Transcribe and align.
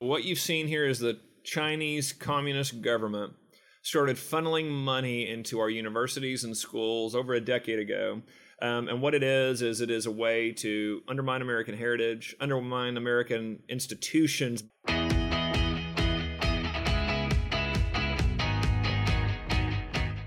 What 0.00 0.24
you've 0.24 0.40
seen 0.40 0.66
here 0.66 0.84
is 0.84 0.98
the 0.98 1.20
Chinese 1.44 2.12
Communist 2.12 2.82
government 2.82 3.34
started 3.82 4.16
funneling 4.16 4.68
money 4.68 5.30
into 5.30 5.60
our 5.60 5.70
universities 5.70 6.42
and 6.42 6.56
schools 6.56 7.14
over 7.14 7.32
a 7.32 7.40
decade 7.40 7.78
ago. 7.78 8.22
Um, 8.60 8.88
and 8.88 9.00
what 9.00 9.14
it 9.14 9.22
is, 9.22 9.62
is 9.62 9.80
it 9.80 9.92
is 9.92 10.06
a 10.06 10.10
way 10.10 10.50
to 10.58 11.00
undermine 11.06 11.42
American 11.42 11.76
heritage, 11.76 12.34
undermine 12.40 12.96
American 12.96 13.62
institutions. 13.68 14.64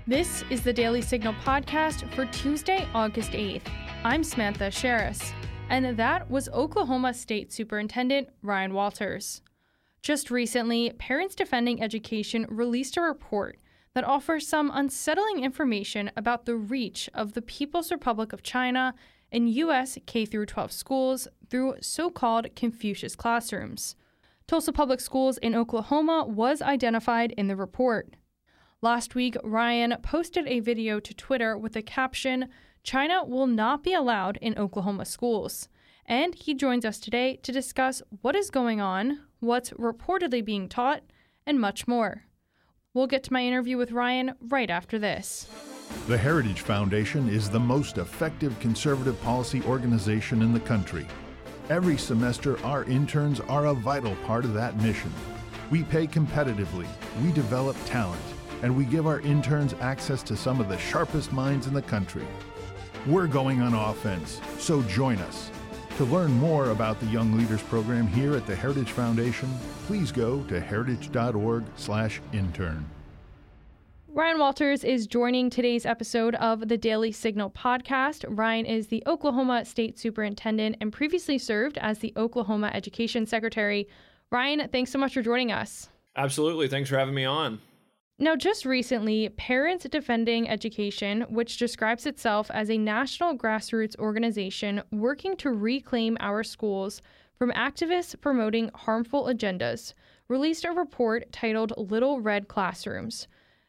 This 0.06 0.44
is 0.48 0.62
the 0.62 0.72
Daily 0.72 1.02
Signal 1.02 1.34
podcast 1.44 2.10
for 2.14 2.24
Tuesday, 2.26 2.88
August 2.94 3.32
8th. 3.32 3.68
I'm 4.02 4.24
Samantha 4.24 4.68
Aschieris, 4.68 5.32
and 5.68 5.94
that 5.98 6.30
was 6.30 6.48
Oklahoma 6.48 7.12
State 7.12 7.52
Superintendent 7.52 8.28
Ryan 8.42 8.72
Walters. 8.72 9.42
Just 10.02 10.30
recently, 10.30 10.90
Parents 10.98 11.34
Defending 11.34 11.82
Education 11.82 12.46
released 12.48 12.96
a 12.96 13.00
report 13.00 13.58
that 13.94 14.04
offers 14.04 14.46
some 14.46 14.70
unsettling 14.72 15.42
information 15.42 16.10
about 16.16 16.46
the 16.46 16.54
reach 16.54 17.10
of 17.14 17.32
the 17.32 17.42
People's 17.42 17.90
Republic 17.90 18.32
of 18.32 18.42
China 18.42 18.94
in 19.30 19.48
U.S. 19.48 19.98
K 20.06 20.24
12 20.24 20.72
schools 20.72 21.28
through 21.50 21.76
so 21.80 22.10
called 22.10 22.54
Confucius 22.54 23.16
classrooms. 23.16 23.96
Tulsa 24.46 24.72
Public 24.72 25.00
Schools 25.00 25.36
in 25.38 25.54
Oklahoma 25.54 26.24
was 26.26 26.62
identified 26.62 27.32
in 27.32 27.48
the 27.48 27.56
report. 27.56 28.14
Last 28.80 29.14
week, 29.14 29.36
Ryan 29.42 29.96
posted 30.02 30.46
a 30.46 30.60
video 30.60 31.00
to 31.00 31.12
Twitter 31.12 31.58
with 31.58 31.72
the 31.72 31.82
caption 31.82 32.48
China 32.82 33.24
will 33.24 33.46
not 33.46 33.82
be 33.82 33.92
allowed 33.92 34.38
in 34.40 34.56
Oklahoma 34.56 35.04
schools. 35.04 35.68
And 36.06 36.34
he 36.34 36.54
joins 36.54 36.86
us 36.86 36.98
today 36.98 37.36
to 37.42 37.52
discuss 37.52 38.00
what 38.22 38.34
is 38.34 38.48
going 38.48 38.80
on, 38.80 39.20
what's 39.40 39.70
reportedly 39.70 40.44
being 40.44 40.68
taught, 40.68 41.02
and 41.46 41.60
much 41.60 41.88
more. 41.88 42.24
We'll 42.94 43.06
get 43.06 43.22
to 43.24 43.32
my 43.32 43.44
interview 43.44 43.76
with 43.76 43.92
Ryan 43.92 44.34
right 44.40 44.70
after 44.70 44.98
this. 44.98 45.48
The 46.06 46.18
Heritage 46.18 46.60
Foundation 46.62 47.28
is 47.28 47.48
the 47.48 47.60
most 47.60 47.98
effective 47.98 48.58
conservative 48.60 49.20
policy 49.22 49.62
organization 49.62 50.42
in 50.42 50.52
the 50.52 50.60
country. 50.60 51.06
Every 51.70 51.98
semester, 51.98 52.62
our 52.64 52.84
interns 52.84 53.40
are 53.40 53.66
a 53.66 53.74
vital 53.74 54.16
part 54.26 54.44
of 54.44 54.54
that 54.54 54.76
mission. 54.78 55.12
We 55.70 55.84
pay 55.84 56.06
competitively, 56.06 56.86
we 57.22 57.30
develop 57.32 57.76
talent, 57.84 58.22
and 58.62 58.74
we 58.74 58.84
give 58.84 59.06
our 59.06 59.20
interns 59.20 59.74
access 59.80 60.22
to 60.24 60.36
some 60.36 60.60
of 60.60 60.68
the 60.68 60.78
sharpest 60.78 61.32
minds 61.32 61.66
in 61.66 61.74
the 61.74 61.82
country. 61.82 62.26
We're 63.06 63.26
going 63.26 63.60
on 63.60 63.74
offense, 63.74 64.40
so 64.58 64.82
join 64.82 65.18
us. 65.18 65.50
To 65.98 66.04
learn 66.04 66.32
more 66.34 66.70
about 66.70 67.00
the 67.00 67.06
Young 67.06 67.36
Leaders 67.36 67.62
Program 67.64 68.06
here 68.06 68.36
at 68.36 68.46
the 68.46 68.54
Heritage 68.54 68.92
Foundation, 68.92 69.52
please 69.88 70.12
go 70.12 70.44
to 70.44 70.60
heritage.org/intern. 70.60 72.86
Ryan 74.06 74.38
Walters 74.38 74.84
is 74.84 75.08
joining 75.08 75.50
today's 75.50 75.84
episode 75.84 76.36
of 76.36 76.68
the 76.68 76.78
Daily 76.78 77.10
Signal 77.10 77.50
podcast. 77.50 78.24
Ryan 78.28 78.64
is 78.64 78.86
the 78.86 79.02
Oklahoma 79.08 79.64
State 79.64 79.98
Superintendent 79.98 80.76
and 80.80 80.92
previously 80.92 81.36
served 81.36 81.78
as 81.78 81.98
the 81.98 82.12
Oklahoma 82.16 82.70
Education 82.72 83.26
Secretary. 83.26 83.88
Ryan, 84.30 84.68
thanks 84.68 84.92
so 84.92 85.00
much 85.00 85.14
for 85.14 85.22
joining 85.22 85.50
us. 85.50 85.88
Absolutely. 86.14 86.68
Thanks 86.68 86.88
for 86.88 86.96
having 86.96 87.14
me 87.14 87.24
on. 87.24 87.60
Now, 88.20 88.34
just 88.34 88.66
recently, 88.66 89.28
Parents 89.28 89.86
Defending 89.88 90.48
Education, 90.48 91.20
which 91.28 91.56
describes 91.56 92.04
itself 92.04 92.50
as 92.52 92.68
a 92.68 92.76
national 92.76 93.38
grassroots 93.38 93.96
organization 93.96 94.82
working 94.90 95.36
to 95.36 95.52
reclaim 95.52 96.16
our 96.18 96.42
schools 96.42 97.00
from 97.36 97.52
activists 97.52 98.20
promoting 98.20 98.72
harmful 98.74 99.26
agendas, 99.26 99.94
released 100.26 100.64
a 100.64 100.72
report 100.72 101.30
titled 101.30 101.72
Little 101.76 102.20
Red 102.20 102.48
Classrooms. 102.48 103.28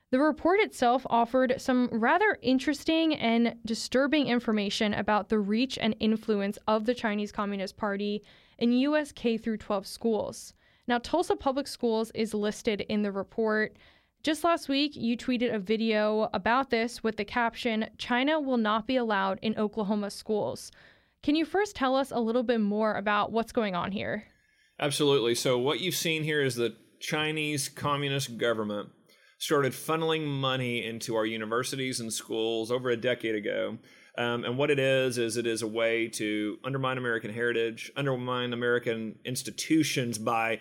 The 0.09 0.19
report 0.19 0.59
itself 0.61 1.05
offered 1.11 1.61
some 1.61 1.87
rather 1.91 2.35
interesting 2.41 3.13
and 3.13 3.53
disturbing 3.65 4.25
information 4.25 4.95
about 4.95 5.29
the 5.29 5.37
reach 5.37 5.77
and 5.79 5.95
influence 5.99 6.57
of 6.67 6.85
the 6.85 6.95
Chinese 6.95 7.31
Communist 7.31 7.77
Party 7.77 8.23
in 8.57 8.71
U.S. 8.71 9.11
K 9.11 9.37
12 9.37 9.85
schools. 9.85 10.55
Now, 10.87 10.97
Tulsa 10.97 11.35
Public 11.35 11.67
Schools 11.67 12.09
is 12.15 12.33
listed 12.33 12.81
in 12.89 13.03
the 13.03 13.11
report. 13.11 13.77
Just 14.21 14.43
last 14.43 14.67
week, 14.67 14.97
you 14.97 15.15
tweeted 15.15 15.53
a 15.53 15.59
video 15.59 16.29
about 16.33 16.69
this 16.69 17.01
with 17.01 17.15
the 17.15 17.23
caption 17.23 17.89
China 17.97 18.37
will 18.37 18.57
not 18.57 18.85
be 18.85 18.97
allowed 18.97 19.39
in 19.41 19.57
Oklahoma 19.57 20.09
schools. 20.09 20.73
Can 21.23 21.35
you 21.35 21.45
first 21.45 21.73
tell 21.73 21.95
us 21.95 22.11
a 22.11 22.19
little 22.19 22.43
bit 22.43 22.59
more 22.59 22.95
about 22.95 23.31
what's 23.31 23.53
going 23.53 23.75
on 23.75 23.93
here? 23.93 24.25
Absolutely. 24.77 25.35
So, 25.35 25.57
what 25.57 25.79
you've 25.79 25.95
seen 25.95 26.23
here 26.23 26.43
is 26.43 26.55
the 26.55 26.75
Chinese 26.99 27.69
Communist 27.69 28.37
government 28.37 28.89
started 29.37 29.71
funneling 29.71 30.27
money 30.27 30.85
into 30.85 31.15
our 31.15 31.25
universities 31.25 32.01
and 32.01 32.11
schools 32.11 32.71
over 32.71 32.89
a 32.89 32.97
decade 32.97 33.35
ago. 33.35 33.77
Um, 34.17 34.43
and 34.43 34.57
what 34.57 34.69
it 34.69 34.79
is, 34.79 35.17
is 35.17 35.37
it 35.37 35.47
is 35.47 35.61
a 35.61 35.67
way 35.67 36.09
to 36.09 36.57
undermine 36.65 36.97
American 36.97 37.33
heritage, 37.33 37.89
undermine 37.95 38.51
American 38.51 39.17
institutions 39.23 40.17
by 40.17 40.59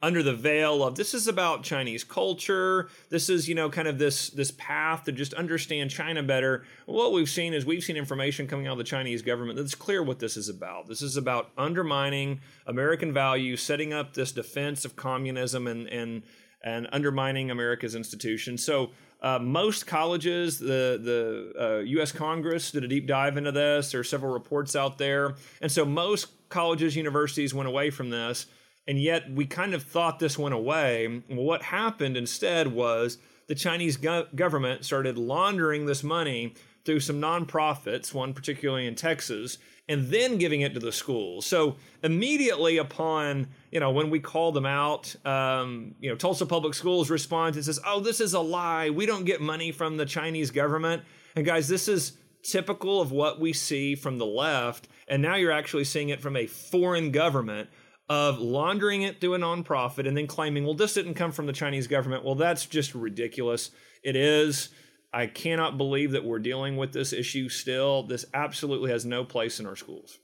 under 0.00 0.22
the 0.22 0.34
veil 0.34 0.84
of 0.84 0.94
this 0.94 1.12
is 1.12 1.26
about 1.26 1.64
Chinese 1.64 2.04
culture. 2.04 2.88
This 3.08 3.28
is, 3.28 3.48
you 3.48 3.54
know, 3.54 3.68
kind 3.68 3.88
of 3.88 3.98
this 3.98 4.30
this 4.30 4.52
path 4.52 5.04
to 5.04 5.12
just 5.12 5.34
understand 5.34 5.90
China 5.90 6.22
better. 6.22 6.64
What 6.86 7.12
we've 7.12 7.28
seen 7.28 7.52
is 7.52 7.66
we've 7.66 7.82
seen 7.82 7.96
information 7.96 8.46
coming 8.46 8.66
out 8.66 8.72
of 8.72 8.78
the 8.78 8.84
Chinese 8.84 9.22
government 9.22 9.58
that's 9.58 9.74
clear 9.74 10.02
what 10.02 10.20
this 10.20 10.36
is 10.36 10.48
about. 10.48 10.86
This 10.86 11.02
is 11.02 11.16
about 11.16 11.50
undermining 11.58 12.40
American 12.66 13.12
values, 13.12 13.60
setting 13.60 13.92
up 13.92 14.14
this 14.14 14.30
defense 14.30 14.84
of 14.84 14.94
communism 14.94 15.66
and 15.66 15.88
and 15.88 16.22
and 16.62 16.88
undermining 16.92 17.50
America's 17.50 17.94
institutions. 17.94 18.64
So 18.64 18.90
uh, 19.20 19.40
most 19.40 19.88
colleges, 19.88 20.60
the 20.60 21.00
the 21.02 21.60
uh, 21.60 21.78
U.S. 21.78 22.12
Congress 22.12 22.70
did 22.70 22.84
a 22.84 22.88
deep 22.88 23.08
dive 23.08 23.36
into 23.36 23.50
this. 23.50 23.90
There 23.90 24.00
are 24.00 24.04
several 24.04 24.32
reports 24.32 24.76
out 24.76 24.96
there, 24.98 25.34
and 25.60 25.72
so 25.72 25.84
most 25.84 26.28
colleges, 26.50 26.94
universities 26.94 27.52
went 27.52 27.68
away 27.68 27.90
from 27.90 28.10
this 28.10 28.46
and 28.88 28.98
yet 28.98 29.30
we 29.30 29.44
kind 29.44 29.74
of 29.74 29.82
thought 29.82 30.18
this 30.18 30.38
went 30.38 30.54
away. 30.54 31.22
What 31.28 31.62
happened 31.62 32.16
instead 32.16 32.68
was 32.68 33.18
the 33.46 33.54
Chinese 33.54 33.98
go- 33.98 34.26
government 34.34 34.84
started 34.84 35.18
laundering 35.18 35.84
this 35.84 36.02
money 36.02 36.54
through 36.86 37.00
some 37.00 37.20
nonprofits, 37.20 38.14
one 38.14 38.32
particularly 38.32 38.86
in 38.86 38.94
Texas, 38.94 39.58
and 39.90 40.08
then 40.08 40.38
giving 40.38 40.62
it 40.62 40.72
to 40.72 40.80
the 40.80 40.90
schools. 40.90 41.44
So 41.44 41.76
immediately 42.02 42.78
upon, 42.78 43.48
you 43.70 43.78
know, 43.78 43.90
when 43.90 44.08
we 44.08 44.20
called 44.20 44.54
them 44.54 44.66
out, 44.66 45.14
um, 45.26 45.94
you 46.00 46.08
know, 46.08 46.16
Tulsa 46.16 46.46
Public 46.46 46.72
Schools 46.72 47.10
responds 47.10 47.58
and 47.58 47.64
says, 47.64 47.80
"Oh, 47.86 48.00
this 48.00 48.20
is 48.20 48.32
a 48.32 48.40
lie. 48.40 48.88
We 48.88 49.04
don't 49.04 49.24
get 49.24 49.42
money 49.42 49.70
from 49.70 49.98
the 49.98 50.06
Chinese 50.06 50.50
government." 50.50 51.02
And 51.36 51.44
guys, 51.44 51.68
this 51.68 51.88
is 51.88 52.12
typical 52.42 53.02
of 53.02 53.12
what 53.12 53.38
we 53.38 53.52
see 53.52 53.94
from 53.94 54.16
the 54.16 54.26
left, 54.26 54.88
and 55.08 55.20
now 55.20 55.34
you're 55.34 55.52
actually 55.52 55.84
seeing 55.84 56.08
it 56.08 56.22
from 56.22 56.36
a 56.36 56.46
foreign 56.46 57.10
government 57.10 57.68
of 58.08 58.38
laundering 58.38 59.02
it 59.02 59.20
through 59.20 59.34
a 59.34 59.38
nonprofit 59.38 60.08
and 60.08 60.16
then 60.16 60.26
claiming, 60.26 60.64
well, 60.64 60.74
this 60.74 60.94
didn't 60.94 61.14
come 61.14 61.32
from 61.32 61.46
the 61.46 61.52
Chinese 61.52 61.86
government. 61.86 62.24
Well, 62.24 62.34
that's 62.34 62.64
just 62.66 62.94
ridiculous. 62.94 63.70
It 64.02 64.16
is. 64.16 64.70
I 65.12 65.26
cannot 65.26 65.78
believe 65.78 66.12
that 66.12 66.24
we're 66.24 66.38
dealing 66.38 66.76
with 66.76 66.92
this 66.92 67.12
issue 67.12 67.48
still. 67.48 68.02
This 68.02 68.24
absolutely 68.34 68.90
has 68.90 69.04
no 69.04 69.24
place 69.24 69.60
in 69.60 69.66
our 69.66 69.76
schools. 69.76 70.18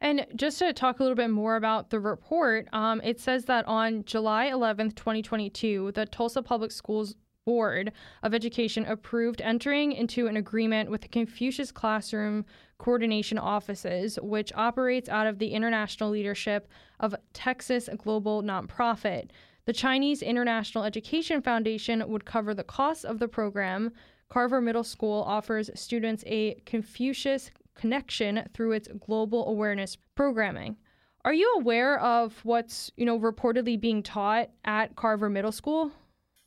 And 0.00 0.26
just 0.34 0.58
to 0.58 0.72
talk 0.72 0.98
a 0.98 1.04
little 1.04 1.16
bit 1.16 1.30
more 1.30 1.54
about 1.54 1.90
the 1.90 2.00
report, 2.00 2.66
um, 2.72 3.00
it 3.04 3.20
says 3.20 3.44
that 3.44 3.66
on 3.68 4.04
July 4.04 4.50
11th, 4.52 4.96
2022, 4.96 5.92
the 5.92 6.06
Tulsa 6.06 6.42
Public 6.42 6.72
Schools 6.72 7.14
Board 7.44 7.92
of 8.22 8.34
Education 8.34 8.84
approved 8.86 9.40
entering 9.40 9.92
into 9.92 10.26
an 10.26 10.36
agreement 10.36 10.90
with 10.90 11.00
the 11.00 11.08
Confucius 11.08 11.72
Classroom 11.72 12.44
Coordination 12.78 13.38
Offices, 13.38 14.18
which 14.22 14.52
operates 14.54 15.08
out 15.08 15.26
of 15.26 15.38
the 15.38 15.48
international 15.48 16.10
leadership 16.10 16.68
of 17.00 17.14
Texas 17.32 17.88
Global 17.98 18.42
Nonprofit. 18.42 19.30
The 19.64 19.72
Chinese 19.72 20.22
International 20.22 20.84
Education 20.84 21.42
Foundation 21.42 22.08
would 22.08 22.24
cover 22.24 22.54
the 22.54 22.64
costs 22.64 23.04
of 23.04 23.18
the 23.18 23.28
program. 23.28 23.92
Carver 24.28 24.60
Middle 24.60 24.84
School 24.84 25.22
offers 25.26 25.70
students 25.74 26.24
a 26.26 26.54
Confucius 26.66 27.50
connection 27.74 28.48
through 28.54 28.72
its 28.72 28.88
global 29.00 29.48
awareness 29.48 29.96
programming. 30.14 30.76
Are 31.24 31.34
you 31.34 31.54
aware 31.58 32.00
of 32.00 32.38
what's, 32.44 32.90
you 32.96 33.06
know, 33.06 33.18
reportedly 33.18 33.80
being 33.80 34.02
taught 34.02 34.50
at 34.64 34.96
Carver 34.96 35.28
Middle 35.28 35.52
School? 35.52 35.92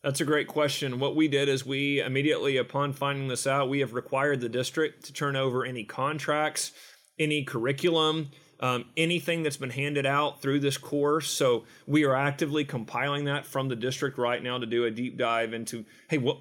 That's 0.06 0.22
a 0.22 0.26
great 0.26 0.48
question. 0.48 1.00
What 1.00 1.16
we 1.16 1.28
did 1.28 1.50
is 1.50 1.66
we 1.66 2.00
immediately, 2.00 2.58
upon 2.58 2.94
finding 2.94 3.28
this 3.28 3.48
out, 3.48 3.70
we 3.70 3.80
have 3.80 3.96
required 3.96 4.40
the 4.40 4.48
district 4.48 5.06
to 5.06 5.14
turn 5.14 5.36
over 5.36 5.66
any 5.66 5.84
contracts, 5.84 6.74
any 7.18 7.44
curriculum, 7.44 8.30
um, 8.60 8.86
anything 8.96 9.42
that's 9.42 9.58
been 9.58 9.72
handed 9.72 10.06
out 10.06 10.44
through 10.44 10.60
this 10.60 10.78
course. 10.78 11.32
So 11.32 11.64
we 11.88 12.04
are 12.04 12.14
actively 12.14 12.64
compiling 12.64 13.26
that 13.26 13.48
from 13.48 13.68
the 13.68 13.76
district 13.76 14.20
right 14.20 14.44
now 14.44 14.60
to 14.60 14.68
do 14.68 14.86
a 14.86 14.92
deep 14.92 15.18
dive 15.18 15.54
into 15.54 15.86
hey, 16.08 16.20
what 16.20 16.38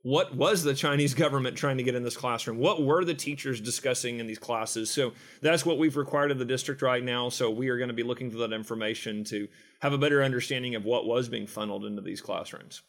what 0.00 0.34
was 0.34 0.62
the 0.62 0.74
Chinese 0.74 1.12
government 1.12 1.54
trying 1.54 1.76
to 1.76 1.82
get 1.82 1.94
in 1.94 2.02
this 2.02 2.16
classroom? 2.16 2.56
What 2.58 2.82
were 2.82 3.04
the 3.04 3.12
teachers 3.12 3.60
discussing 3.60 4.20
in 4.20 4.26
these 4.26 4.38
classes? 4.38 4.90
So 4.90 5.12
that's 5.42 5.66
what 5.66 5.76
we've 5.76 5.98
required 5.98 6.30
of 6.30 6.38
the 6.38 6.46
district 6.46 6.80
right 6.80 7.04
now. 7.04 7.28
So 7.28 7.50
we 7.50 7.68
are 7.68 7.76
going 7.76 7.88
to 7.88 7.94
be 7.94 8.02
looking 8.02 8.30
for 8.30 8.38
that 8.38 8.54
information 8.54 9.22
to 9.24 9.48
have 9.80 9.92
a 9.92 9.98
better 9.98 10.24
understanding 10.24 10.74
of 10.74 10.86
what 10.86 11.06
was 11.06 11.28
being 11.28 11.46
funneled 11.46 11.84
into 11.84 12.00
these 12.00 12.22
classrooms. 12.22 12.80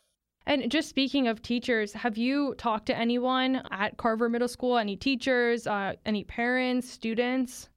And 0.45 0.69
just 0.69 0.89
speaking 0.89 1.27
of 1.27 1.41
teachers, 1.41 1.93
have 1.93 2.17
you 2.17 2.53
talked 2.57 2.87
to 2.87 2.97
anyone 2.97 3.61
at 3.71 3.97
Carver 3.97 4.29
Middle 4.29 4.47
School? 4.47 4.77
Any 4.77 4.95
teachers, 4.95 5.67
uh, 5.67 5.93
any 6.05 6.23
parents, 6.23 6.89
students? 6.89 7.69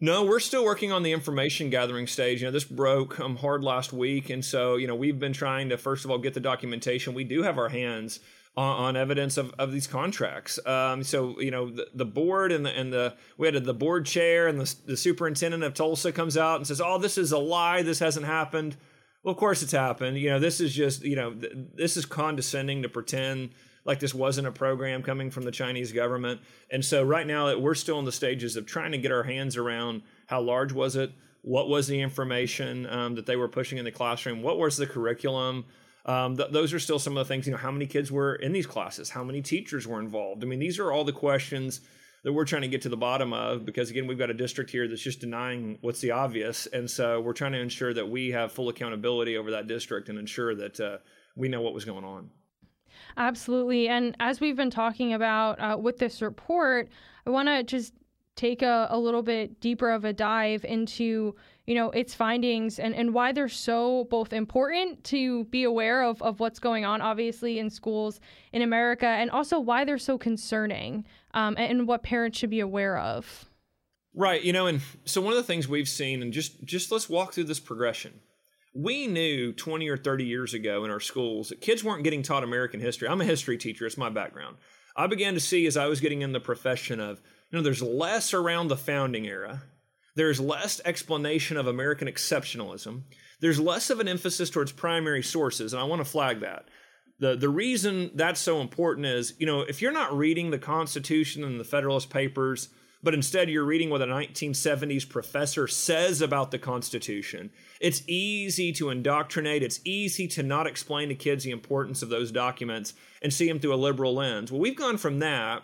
No, 0.00 0.24
we're 0.24 0.40
still 0.40 0.64
working 0.64 0.92
on 0.92 1.02
the 1.02 1.12
information 1.12 1.70
gathering 1.70 2.06
stage. 2.06 2.40
You 2.40 2.46
know, 2.46 2.52
this 2.52 2.64
broke 2.64 3.18
um, 3.18 3.36
hard 3.36 3.64
last 3.64 3.92
week, 3.92 4.30
and 4.30 4.44
so 4.44 4.76
you 4.76 4.86
know 4.86 4.94
we've 4.94 5.18
been 5.18 5.32
trying 5.32 5.68
to 5.70 5.76
first 5.76 6.04
of 6.04 6.10
all 6.10 6.18
get 6.18 6.34
the 6.34 6.40
documentation. 6.40 7.14
We 7.14 7.24
do 7.24 7.42
have 7.42 7.58
our 7.58 7.68
hands 7.68 8.20
on, 8.56 8.96
evidence 8.96 9.36
of, 9.36 9.54
of 9.58 9.70
these 9.70 9.86
contracts. 9.86 10.58
Um, 10.66 11.04
so 11.04 11.40
you 11.40 11.50
know 11.50 11.70
the, 11.70 11.88
the 11.94 12.04
board 12.04 12.52
and 12.52 12.66
the 12.66 12.70
and 12.70 12.92
the 12.92 13.14
we 13.36 13.46
had 13.46 13.64
the 13.64 13.74
board 13.74 14.06
chair 14.06 14.46
and 14.46 14.60
the, 14.60 14.74
the 14.86 14.96
superintendent 14.96 15.62
of 15.62 15.74
Tulsa 15.74 16.12
comes 16.12 16.36
out 16.36 16.56
and 16.56 16.66
says, 16.66 16.80
"Oh, 16.80 16.98
this 16.98 17.18
is 17.18 17.32
a 17.32 17.38
lie. 17.38 17.82
This 17.82 17.98
hasn't 17.98 18.26
happened." 18.26 18.76
Well, 19.28 19.34
of 19.34 19.40
course 19.40 19.62
it's 19.62 19.72
happened. 19.72 20.16
You 20.16 20.30
know, 20.30 20.38
this 20.38 20.58
is 20.58 20.72
just 20.72 21.04
you 21.04 21.14
know 21.14 21.34
th- 21.34 21.52
this 21.74 21.98
is 21.98 22.06
condescending 22.06 22.80
to 22.80 22.88
pretend 22.88 23.50
like 23.84 24.00
this 24.00 24.14
wasn't 24.14 24.46
a 24.46 24.50
program 24.50 25.02
coming 25.02 25.30
from 25.30 25.44
the 25.44 25.50
Chinese 25.50 25.92
government. 25.92 26.40
And 26.70 26.82
so 26.82 27.02
right 27.02 27.26
now 27.26 27.54
we're 27.58 27.74
still 27.74 27.98
in 27.98 28.06
the 28.06 28.10
stages 28.10 28.56
of 28.56 28.64
trying 28.64 28.92
to 28.92 28.96
get 28.96 29.12
our 29.12 29.24
hands 29.24 29.58
around 29.58 30.00
how 30.28 30.40
large 30.40 30.72
was 30.72 30.96
it, 30.96 31.12
what 31.42 31.68
was 31.68 31.88
the 31.88 32.00
information 32.00 32.86
um, 32.86 33.16
that 33.16 33.26
they 33.26 33.36
were 33.36 33.48
pushing 33.48 33.76
in 33.76 33.84
the 33.84 33.90
classroom, 33.90 34.40
what 34.40 34.56
was 34.56 34.78
the 34.78 34.86
curriculum. 34.86 35.66
Um, 36.06 36.38
th- 36.38 36.50
those 36.50 36.72
are 36.72 36.78
still 36.78 36.98
some 36.98 37.14
of 37.18 37.28
the 37.28 37.30
things, 37.30 37.44
you 37.44 37.52
know, 37.52 37.58
how 37.58 37.70
many 37.70 37.84
kids 37.84 38.10
were 38.10 38.34
in 38.34 38.52
these 38.52 38.66
classes, 38.66 39.10
how 39.10 39.24
many 39.24 39.42
teachers 39.42 39.86
were 39.86 40.00
involved. 40.00 40.42
I 40.42 40.46
mean, 40.46 40.58
these 40.58 40.78
are 40.78 40.90
all 40.90 41.04
the 41.04 41.12
questions 41.12 41.82
that 42.24 42.32
we're 42.32 42.44
trying 42.44 42.62
to 42.62 42.68
get 42.68 42.82
to 42.82 42.88
the 42.88 42.96
bottom 42.96 43.32
of 43.32 43.64
because 43.64 43.90
again 43.90 44.06
we've 44.06 44.18
got 44.18 44.30
a 44.30 44.34
district 44.34 44.70
here 44.70 44.88
that's 44.88 45.02
just 45.02 45.20
denying 45.20 45.78
what's 45.80 46.00
the 46.00 46.10
obvious. 46.10 46.66
And 46.66 46.90
so 46.90 47.20
we're 47.20 47.32
trying 47.32 47.52
to 47.52 47.60
ensure 47.60 47.94
that 47.94 48.08
we 48.08 48.30
have 48.30 48.52
full 48.52 48.68
accountability 48.68 49.36
over 49.36 49.50
that 49.52 49.66
district 49.66 50.08
and 50.08 50.18
ensure 50.18 50.54
that 50.54 50.80
uh, 50.80 50.98
we 51.36 51.48
know 51.48 51.60
what 51.60 51.74
was 51.74 51.84
going 51.84 52.04
on. 52.04 52.30
Absolutely. 53.16 53.88
And 53.88 54.16
as 54.20 54.40
we've 54.40 54.56
been 54.56 54.70
talking 54.70 55.12
about 55.12 55.60
uh, 55.60 55.76
with 55.78 55.98
this 55.98 56.22
report 56.22 56.88
i 57.26 57.30
want 57.30 57.48
to 57.48 57.62
just 57.62 57.92
take 58.38 58.62
a, 58.62 58.86
a 58.90 58.98
little 58.98 59.22
bit 59.22 59.60
deeper 59.60 59.90
of 59.90 60.04
a 60.04 60.12
dive 60.12 60.64
into 60.64 61.34
you 61.66 61.74
know 61.74 61.90
its 61.90 62.14
findings 62.14 62.78
and, 62.78 62.94
and 62.94 63.12
why 63.12 63.32
they're 63.32 63.48
so 63.48 64.04
both 64.10 64.32
important 64.32 65.02
to 65.02 65.44
be 65.46 65.64
aware 65.64 66.02
of, 66.04 66.22
of 66.22 66.38
what's 66.38 66.60
going 66.60 66.84
on 66.84 67.02
obviously 67.02 67.58
in 67.58 67.68
schools 67.68 68.20
in 68.52 68.62
america 68.62 69.06
and 69.06 69.30
also 69.32 69.58
why 69.58 69.84
they're 69.84 69.98
so 69.98 70.16
concerning 70.16 71.04
um, 71.34 71.54
and 71.58 71.86
what 71.86 72.02
parents 72.02 72.38
should 72.38 72.50
be 72.50 72.60
aware 72.60 72.98
of 72.98 73.46
right 74.14 74.42
you 74.42 74.52
know 74.52 74.66
and 74.66 74.80
so 75.04 75.20
one 75.20 75.32
of 75.32 75.36
the 75.36 75.42
things 75.42 75.68
we've 75.68 75.88
seen 75.88 76.22
and 76.22 76.32
just 76.32 76.64
just 76.64 76.90
let's 76.90 77.08
walk 77.08 77.32
through 77.32 77.44
this 77.44 77.60
progression 77.60 78.20
we 78.74 79.06
knew 79.06 79.52
20 79.52 79.88
or 79.88 79.96
30 79.96 80.24
years 80.24 80.54
ago 80.54 80.84
in 80.84 80.90
our 80.90 81.00
schools 81.00 81.48
that 81.48 81.60
kids 81.60 81.82
weren't 81.82 82.04
getting 82.04 82.22
taught 82.22 82.44
american 82.44 82.80
history 82.80 83.08
i'm 83.08 83.20
a 83.20 83.24
history 83.24 83.58
teacher 83.58 83.86
it's 83.86 83.98
my 83.98 84.10
background 84.10 84.56
i 84.96 85.06
began 85.06 85.34
to 85.34 85.40
see 85.40 85.66
as 85.66 85.76
i 85.76 85.86
was 85.86 86.00
getting 86.00 86.22
in 86.22 86.32
the 86.32 86.40
profession 86.40 87.00
of 87.00 87.20
you 87.50 87.58
know 87.58 87.62
there's 87.62 87.82
less 87.82 88.32
around 88.34 88.68
the 88.68 88.76
founding 88.76 89.26
era 89.26 89.62
there's 90.18 90.40
less 90.40 90.80
explanation 90.84 91.56
of 91.56 91.68
American 91.68 92.08
exceptionalism. 92.08 93.02
There's 93.40 93.60
less 93.60 93.88
of 93.88 94.00
an 94.00 94.08
emphasis 94.08 94.50
towards 94.50 94.72
primary 94.72 95.22
sources, 95.22 95.72
and 95.72 95.80
I 95.80 95.84
want 95.84 96.00
to 96.00 96.10
flag 96.10 96.40
that. 96.40 96.64
The, 97.20 97.36
the 97.36 97.48
reason 97.48 98.10
that's 98.14 98.40
so 98.40 98.60
important 98.60 99.06
is, 99.06 99.34
you 99.38 99.46
know, 99.46 99.60
if 99.60 99.82
you're 99.82 99.92
not 99.92 100.16
reading 100.16 100.50
the 100.50 100.58
Constitution 100.58 101.42
and 101.42 101.58
the 101.58 101.64
Federalist 101.64 102.10
Papers, 102.10 102.68
but 103.02 103.14
instead 103.14 103.48
you're 103.48 103.64
reading 103.64 103.90
what 103.90 104.02
a 104.02 104.06
1970s 104.06 105.08
professor 105.08 105.66
says 105.66 106.20
about 106.20 106.50
the 106.50 106.58
Constitution, 106.58 107.50
it's 107.80 108.02
easy 108.08 108.72
to 108.72 108.90
indoctrinate. 108.90 109.62
It's 109.62 109.80
easy 109.84 110.26
to 110.28 110.42
not 110.42 110.66
explain 110.66 111.08
to 111.08 111.14
kids 111.14 111.44
the 111.44 111.50
importance 111.50 112.02
of 112.02 112.08
those 112.08 112.32
documents 112.32 112.94
and 113.22 113.32
see 113.32 113.48
them 113.48 113.58
through 113.58 113.74
a 113.74 113.76
liberal 113.76 114.14
lens. 114.14 114.50
Well, 114.50 114.60
we've 114.60 114.76
gone 114.76 114.96
from 114.96 115.18
that 115.20 115.62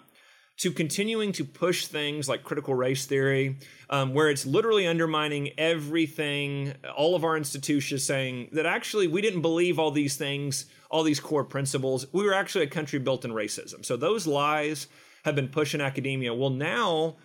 to 0.56 0.70
continuing 0.70 1.32
to 1.32 1.44
push 1.44 1.86
things 1.86 2.28
like 2.28 2.44
critical 2.44 2.74
race 2.74 3.06
theory, 3.06 3.56
um, 3.90 4.14
where 4.14 4.30
it's 4.30 4.46
literally 4.46 4.86
undermining 4.86 5.50
everything, 5.58 6.72
all 6.96 7.16
of 7.16 7.24
our 7.24 7.36
institutions 7.36 8.04
saying 8.04 8.48
that 8.52 8.64
actually 8.64 9.08
we 9.08 9.20
didn't 9.20 9.42
believe 9.42 9.78
all 9.78 9.90
these 9.90 10.16
things, 10.16 10.66
all 10.90 11.02
these 11.02 11.20
core 11.20 11.44
principles. 11.44 12.06
We 12.12 12.24
were 12.24 12.34
actually 12.34 12.64
a 12.64 12.68
country 12.68 12.98
built 13.00 13.24
in 13.24 13.32
racism. 13.32 13.84
So 13.84 13.96
those 13.96 14.26
lies 14.26 14.86
have 15.24 15.34
been 15.34 15.48
pushed 15.48 15.74
in 15.74 15.80
academia. 15.80 16.32
Well, 16.32 16.50
now 16.50 17.16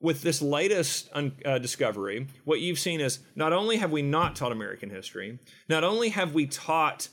with 0.00 0.22
this 0.22 0.40
latest 0.40 1.10
uh, 1.14 1.58
discovery, 1.58 2.28
what 2.44 2.60
you've 2.60 2.78
seen 2.78 3.00
is 3.00 3.18
not 3.34 3.52
only 3.52 3.78
have 3.78 3.90
we 3.90 4.02
not 4.02 4.36
taught 4.36 4.52
American 4.52 4.90
history, 4.90 5.38
not 5.68 5.82
only 5.82 6.10
have 6.10 6.34
we 6.34 6.46
taught 6.46 7.08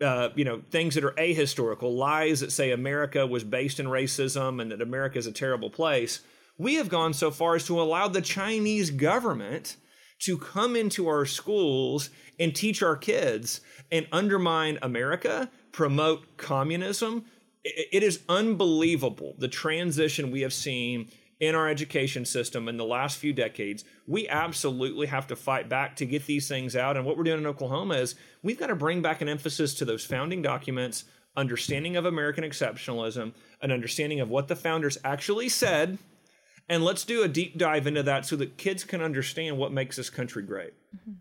uh, 0.00 0.30
you 0.34 0.44
know 0.44 0.62
things 0.70 0.94
that 0.94 1.04
are 1.04 1.12
ahistorical, 1.12 1.94
lies 1.96 2.40
that 2.40 2.52
say 2.52 2.70
America 2.70 3.26
was 3.26 3.44
based 3.44 3.80
in 3.80 3.86
racism 3.86 4.60
and 4.60 4.70
that 4.70 4.80
America 4.80 5.18
is 5.18 5.26
a 5.26 5.32
terrible 5.32 5.70
place. 5.70 6.20
We 6.56 6.74
have 6.74 6.88
gone 6.88 7.14
so 7.14 7.30
far 7.30 7.54
as 7.54 7.66
to 7.66 7.80
allow 7.80 8.08
the 8.08 8.20
Chinese 8.20 8.90
government 8.90 9.76
to 10.20 10.36
come 10.36 10.74
into 10.74 11.06
our 11.08 11.24
schools 11.24 12.10
and 12.40 12.54
teach 12.54 12.82
our 12.82 12.96
kids 12.96 13.60
and 13.92 14.06
undermine 14.12 14.78
America, 14.82 15.50
promote 15.72 16.36
communism. 16.36 17.24
It 17.64 18.02
is 18.02 18.20
unbelievable 18.28 19.34
the 19.38 19.48
transition 19.48 20.30
we 20.30 20.40
have 20.40 20.52
seen 20.52 21.10
in 21.40 21.54
our 21.54 21.68
education 21.68 22.24
system 22.24 22.68
in 22.68 22.76
the 22.76 22.84
last 22.84 23.18
few 23.18 23.32
decades. 23.32 23.84
We 24.06 24.28
absolutely 24.28 25.06
have 25.06 25.26
to 25.28 25.36
fight 25.36 25.68
back 25.68 25.96
to 25.96 26.06
get 26.06 26.26
these 26.26 26.48
things 26.48 26.74
out. 26.74 26.96
And 26.96 27.06
what 27.06 27.16
we're 27.16 27.24
doing 27.24 27.38
in 27.38 27.46
Oklahoma 27.46 27.94
is 27.94 28.16
we've 28.42 28.58
got 28.58 28.68
to 28.68 28.76
bring 28.76 29.02
back 29.02 29.20
an 29.20 29.28
emphasis 29.28 29.74
to 29.74 29.84
those 29.84 30.04
founding 30.04 30.42
documents, 30.42 31.04
understanding 31.36 31.96
of 31.96 32.04
American 32.04 32.44
exceptionalism, 32.44 33.34
an 33.62 33.70
understanding 33.70 34.20
of 34.20 34.28
what 34.28 34.48
the 34.48 34.56
founders 34.56 34.98
actually 35.04 35.48
said. 35.48 35.98
And 36.68 36.84
let's 36.84 37.04
do 37.04 37.22
a 37.22 37.28
deep 37.28 37.56
dive 37.56 37.86
into 37.86 38.02
that 38.02 38.26
so 38.26 38.36
that 38.36 38.58
kids 38.58 38.84
can 38.84 39.00
understand 39.00 39.56
what 39.56 39.72
makes 39.72 39.96
this 39.96 40.10
country 40.10 40.42
great. 40.42 40.74
Mm-hmm. 40.94 41.12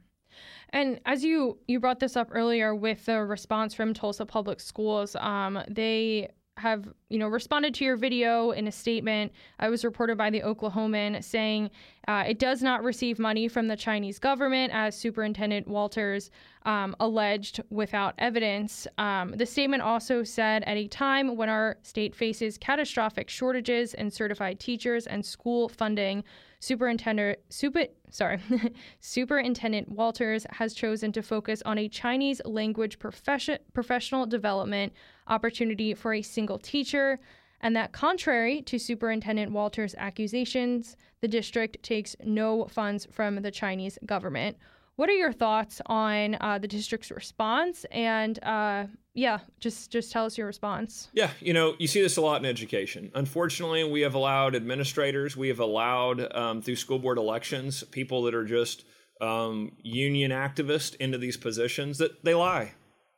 And 0.72 1.00
as 1.06 1.24
you 1.24 1.60
you 1.68 1.80
brought 1.80 2.00
this 2.00 2.18
up 2.18 2.28
earlier 2.32 2.76
with 2.76 3.06
the 3.06 3.22
response 3.24 3.74
from 3.74 3.94
Tulsa 3.94 4.26
Public 4.26 4.60
Schools, 4.60 5.16
um, 5.16 5.64
they 5.70 6.30
have 6.58 6.88
you 7.10 7.20
know 7.20 7.28
responded 7.28 7.74
to 7.76 7.86
your 7.86 7.96
video 7.96 8.52
in 8.52 8.68
a 8.68 8.72
statement. 8.72 9.32
I 9.60 9.70
was 9.70 9.86
reported 9.86 10.18
by 10.18 10.30
the 10.30 10.42
Oklahoman 10.42 11.24
saying 11.24 11.72
uh, 12.08 12.24
it 12.28 12.40
does 12.40 12.62
not 12.62 12.84
receive 12.84 13.20
money 13.20 13.48
from 13.48 13.68
the 13.68 13.76
Chinese 13.76 14.20
government, 14.20 14.74
as 14.74 14.96
Superintendent 14.96 15.68
Walters 15.68 16.32
um, 16.66 16.96
alleged 17.00 17.62
without 17.70 18.16
evidence. 18.18 18.88
Um, 18.98 19.32
the 19.32 19.46
statement 19.46 19.84
also 19.84 20.24
said 20.24 20.64
at 20.64 20.78
a 20.78 20.88
time 20.88 21.36
when 21.36 21.50
our 21.50 21.78
state 21.84 22.16
faces 22.16 22.58
catastrophic 22.58 23.30
shortages 23.30 23.94
in 23.94 24.12
certified 24.12 24.60
teachers 24.60 25.08
and 25.08 25.26
school 25.26 25.70
funding, 25.70 26.24
Superintendent 26.60 27.40
Super, 27.50 27.86
sorry, 28.10 28.40
Superintendent 29.00 29.90
Walters 29.90 30.46
has 30.52 30.74
chosen 30.74 31.12
to 31.12 31.22
focus 31.22 31.62
on 31.66 31.78
a 31.78 31.88
Chinese 31.88 32.42
language 32.46 33.00
profession, 33.00 33.60
professional 33.74 34.26
development 34.26 34.94
opportunity 35.28 35.94
for 35.94 36.14
a 36.14 36.22
single 36.22 36.58
teacher. 36.58 37.20
And 37.62 37.76
that, 37.76 37.92
contrary 37.92 38.62
to 38.64 38.78
Superintendent 38.78 39.52
Walters' 39.52 39.96
accusations, 39.98 40.96
the 41.22 41.28
district 41.28 41.82
takes 41.82 42.16
no 42.24 42.66
funds 42.66 43.08
from 43.12 43.42
the 43.42 43.52
Chinese 43.52 43.98
government. 44.06 44.58
What 44.98 45.10
are 45.10 45.14
your 45.14 45.32
thoughts 45.32 45.80
on 45.86 46.38
uh, 46.42 46.58
the 46.58 46.68
district's 46.68 47.12
response? 47.12 47.86
And 47.92 48.44
uh, 48.44 48.88
yeah, 49.14 49.40
just 49.60 49.92
just 49.92 50.12
tell 50.12 50.26
us 50.26 50.40
your 50.40 50.48
response. 50.48 51.10
Yeah, 51.14 51.30
you 51.40 51.54
know, 51.54 51.76
you 51.78 51.86
see 51.86 52.02
this 52.02 52.18
a 52.18 52.22
lot 52.22 52.42
in 52.42 52.48
education. 52.48 53.12
Unfortunately, 53.14 53.84
we 53.84 54.02
have 54.02 54.16
allowed 54.16 54.56
administrators, 54.56 55.38
we 55.38 55.50
have 55.50 55.60
allowed 55.60 56.36
um, 56.36 56.64
through 56.64 56.78
school 56.78 56.98
board 56.98 57.20
elections, 57.20 57.84
people 57.84 58.24
that 58.24 58.34
are 58.34 58.44
just 58.44 58.86
um, 59.22 59.72
union 59.84 60.32
activists 60.32 60.96
into 60.96 61.20
these 61.20 61.38
positions 61.38 62.00
that 62.00 62.24
they 62.24 62.34
lie. 62.34 62.74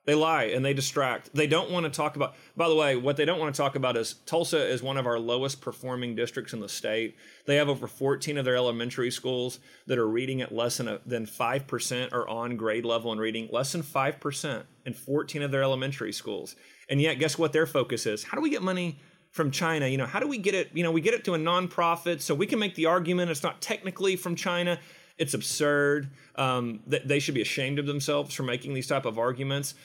They 0.05 0.15
lie 0.15 0.45
and 0.45 0.65
they 0.65 0.73
distract. 0.73 1.29
They 1.35 1.45
don't 1.45 1.69
want 1.69 1.85
to 1.85 1.91
talk 1.91 2.15
about, 2.15 2.33
by 2.55 2.67
the 2.67 2.75
way, 2.75 2.95
what 2.95 3.15
they 3.15 3.25
don't 3.25 3.39
want 3.39 3.53
to 3.53 3.61
talk 3.61 3.75
about 3.75 3.95
is 3.95 4.15
Tulsa 4.25 4.65
is 4.65 4.81
one 4.81 4.97
of 4.97 5.05
our 5.05 5.19
lowest 5.19 5.61
performing 5.61 6.15
districts 6.15 6.53
in 6.53 6.61
the 6.61 6.69
state. 6.69 7.15
They 7.45 7.57
have 7.57 7.69
over 7.69 7.85
14 7.85 8.37
of 8.37 8.45
their 8.45 8.55
elementary 8.55 9.11
schools 9.11 9.59
that 9.85 9.99
are 9.99 10.07
reading 10.07 10.41
at 10.41 10.51
less 10.51 10.77
than, 10.77 10.87
a, 10.87 10.99
than 11.05 11.25
5% 11.25 12.11
or 12.11 12.27
on 12.27 12.57
grade 12.57 12.85
level 12.85 13.11
in 13.11 13.19
reading, 13.19 13.49
less 13.51 13.71
than 13.73 13.83
5% 13.83 14.63
in 14.85 14.93
14 14.93 15.41
of 15.43 15.51
their 15.51 15.63
elementary 15.63 16.13
schools. 16.13 16.55
And 16.89 16.99
yet, 16.99 17.19
guess 17.19 17.37
what 17.37 17.53
their 17.53 17.67
focus 17.67 18.05
is? 18.05 18.23
How 18.23 18.35
do 18.35 18.41
we 18.41 18.49
get 18.49 18.63
money 18.63 18.99
from 19.29 19.51
China? 19.51 19.87
You 19.87 19.97
know, 19.97 20.07
how 20.07 20.19
do 20.19 20.27
we 20.27 20.39
get 20.39 20.55
it? 20.55 20.71
You 20.73 20.83
know, 20.83 20.91
we 20.91 21.01
get 21.01 21.13
it 21.13 21.23
to 21.25 21.35
a 21.35 21.37
nonprofit 21.37 22.21
so 22.21 22.33
we 22.33 22.47
can 22.47 22.57
make 22.57 22.73
the 22.73 22.87
argument 22.87 23.29
it's 23.29 23.43
not 23.43 23.61
technically 23.61 24.15
from 24.15 24.35
China. 24.35 24.79
It's 25.19 25.35
absurd. 25.35 26.09
Um, 26.35 26.79
they 26.87 27.19
should 27.19 27.35
be 27.35 27.41
ashamed 27.41 27.77
of 27.77 27.85
themselves 27.85 28.33
for 28.33 28.43
making 28.43 28.73
these 28.73 28.87
type 28.87 29.05
of 29.05 29.19
arguments 29.19 29.75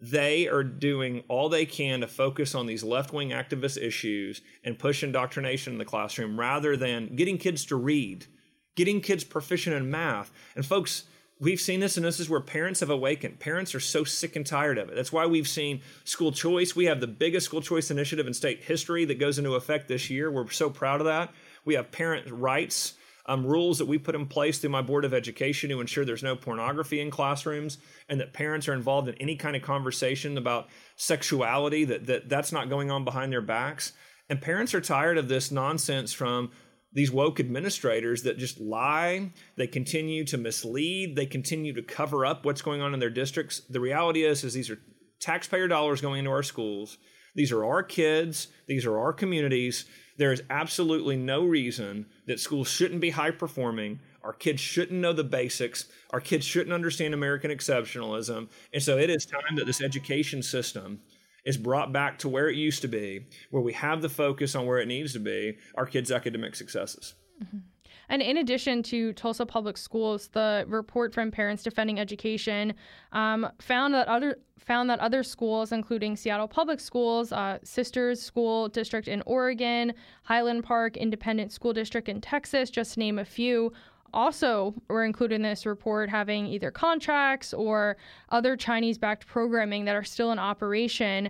they 0.00 0.46
are 0.48 0.62
doing 0.62 1.22
all 1.28 1.48
they 1.48 1.64
can 1.64 2.00
to 2.00 2.06
focus 2.06 2.54
on 2.54 2.66
these 2.66 2.84
left 2.84 3.12
wing 3.12 3.30
activist 3.30 3.80
issues 3.80 4.42
and 4.62 4.78
push 4.78 5.02
indoctrination 5.02 5.72
in 5.72 5.78
the 5.78 5.84
classroom 5.84 6.38
rather 6.38 6.76
than 6.76 7.16
getting 7.16 7.38
kids 7.38 7.64
to 7.66 7.76
read, 7.76 8.26
getting 8.74 9.00
kids 9.00 9.24
proficient 9.24 9.74
in 9.74 9.90
math. 9.90 10.30
And 10.54 10.66
folks, 10.66 11.04
we've 11.40 11.60
seen 11.60 11.80
this, 11.80 11.96
and 11.96 12.04
this 12.04 12.20
is 12.20 12.28
where 12.28 12.40
parents 12.40 12.80
have 12.80 12.90
awakened. 12.90 13.40
Parents 13.40 13.74
are 13.74 13.80
so 13.80 14.04
sick 14.04 14.36
and 14.36 14.46
tired 14.46 14.76
of 14.76 14.90
it. 14.90 14.94
That's 14.94 15.12
why 15.12 15.26
we've 15.26 15.48
seen 15.48 15.80
school 16.04 16.32
choice. 16.32 16.76
We 16.76 16.84
have 16.84 17.00
the 17.00 17.06
biggest 17.06 17.46
school 17.46 17.62
choice 17.62 17.90
initiative 17.90 18.26
in 18.26 18.34
state 18.34 18.64
history 18.64 19.06
that 19.06 19.18
goes 19.18 19.38
into 19.38 19.54
effect 19.54 19.88
this 19.88 20.10
year. 20.10 20.30
We're 20.30 20.50
so 20.50 20.68
proud 20.68 21.00
of 21.00 21.06
that. 21.06 21.32
We 21.64 21.74
have 21.74 21.90
parent 21.90 22.30
rights 22.30 22.94
um, 23.26 23.46
rules 23.46 23.78
that 23.78 23.86
we 23.86 23.98
put 23.98 24.14
in 24.14 24.26
place 24.26 24.58
through 24.58 24.70
my 24.70 24.82
board 24.82 25.04
of 25.04 25.14
education 25.14 25.70
to 25.70 25.80
ensure 25.80 26.04
there's 26.04 26.22
no 26.22 26.36
pornography 26.36 27.00
in 27.00 27.10
classrooms 27.10 27.78
and 28.08 28.20
that 28.20 28.34
parents 28.34 28.68
are 28.68 28.74
involved 28.74 29.08
in 29.08 29.14
any 29.16 29.36
kind 29.36 29.56
of 29.56 29.62
conversation 29.62 30.36
about 30.36 30.68
sexuality 30.96 31.84
that, 31.84 32.06
that 32.06 32.28
that's 32.28 32.52
not 32.52 32.68
going 32.68 32.90
on 32.90 33.04
behind 33.04 33.32
their 33.32 33.40
backs. 33.40 33.92
And 34.28 34.40
parents 34.40 34.74
are 34.74 34.80
tired 34.80 35.18
of 35.18 35.28
this 35.28 35.50
nonsense 35.50 36.12
from 36.12 36.50
these 36.92 37.10
woke 37.10 37.40
administrators 37.40 38.22
that 38.22 38.38
just 38.38 38.60
lie 38.60 39.32
they 39.56 39.66
continue 39.66 40.24
to 40.24 40.38
mislead 40.38 41.16
they 41.16 41.26
continue 41.26 41.74
to 41.74 41.82
cover 41.82 42.24
up 42.24 42.44
what's 42.44 42.62
going 42.62 42.80
on 42.82 42.94
in 42.94 43.00
their 43.00 43.10
districts. 43.10 43.62
The 43.68 43.80
reality 43.80 44.24
is 44.24 44.44
is 44.44 44.54
these 44.54 44.70
are 44.70 44.78
taxpayer 45.20 45.66
dollars 45.66 46.00
going 46.00 46.20
into 46.20 46.30
our 46.30 46.42
schools. 46.42 46.98
These 47.34 47.50
are 47.50 47.64
our 47.64 47.82
kids. 47.82 48.48
These 48.68 48.86
are 48.86 48.98
our 48.98 49.12
communities 49.12 49.86
there 50.16 50.32
is 50.32 50.42
absolutely 50.50 51.16
no 51.16 51.44
reason 51.44 52.06
that 52.26 52.40
schools 52.40 52.68
shouldn't 52.68 53.00
be 53.00 53.10
high 53.10 53.30
performing. 53.30 54.00
Our 54.22 54.32
kids 54.32 54.60
shouldn't 54.60 55.00
know 55.00 55.12
the 55.12 55.24
basics. 55.24 55.86
Our 56.10 56.20
kids 56.20 56.44
shouldn't 56.44 56.72
understand 56.72 57.14
American 57.14 57.50
exceptionalism. 57.50 58.48
And 58.72 58.82
so 58.82 58.96
it 58.96 59.10
is 59.10 59.26
time 59.26 59.56
that 59.56 59.66
this 59.66 59.82
education 59.82 60.42
system 60.42 61.00
is 61.44 61.56
brought 61.56 61.92
back 61.92 62.18
to 62.20 62.28
where 62.28 62.48
it 62.48 62.56
used 62.56 62.82
to 62.82 62.88
be, 62.88 63.26
where 63.50 63.62
we 63.62 63.72
have 63.74 64.02
the 64.02 64.08
focus 64.08 64.54
on 64.54 64.66
where 64.66 64.78
it 64.78 64.88
needs 64.88 65.12
to 65.12 65.18
be 65.18 65.58
our 65.74 65.86
kids' 65.86 66.10
academic 66.10 66.54
successes. 66.54 67.14
Mm-hmm. 67.42 67.58
And 68.08 68.22
in 68.22 68.36
addition 68.36 68.82
to 68.84 69.12
Tulsa 69.14 69.46
Public 69.46 69.76
Schools, 69.76 70.28
the 70.28 70.64
report 70.68 71.12
from 71.14 71.30
Parents 71.30 71.62
Defending 71.62 71.98
Education 71.98 72.74
um, 73.12 73.48
found 73.60 73.94
that 73.94 74.08
other 74.08 74.38
found 74.58 74.88
that 74.88 74.98
other 75.00 75.22
schools, 75.22 75.72
including 75.72 76.16
Seattle 76.16 76.48
Public 76.48 76.80
Schools, 76.80 77.32
uh, 77.32 77.58
Sisters 77.62 78.22
School 78.22 78.68
District 78.68 79.08
in 79.08 79.22
Oregon, 79.26 79.92
Highland 80.22 80.64
Park 80.64 80.96
Independent 80.96 81.52
School 81.52 81.74
District 81.74 82.08
in 82.08 82.20
Texas, 82.20 82.70
just 82.70 82.94
to 82.94 83.00
name 83.00 83.18
a 83.18 83.24
few, 83.24 83.72
also 84.14 84.74
were 84.88 85.04
included 85.04 85.34
in 85.34 85.42
this 85.42 85.66
report 85.66 86.08
having 86.08 86.46
either 86.46 86.70
contracts 86.70 87.52
or 87.52 87.96
other 88.30 88.56
Chinese 88.56 88.96
backed 88.96 89.26
programming 89.26 89.84
that 89.84 89.96
are 89.96 90.04
still 90.04 90.32
in 90.32 90.38
operation. 90.38 91.28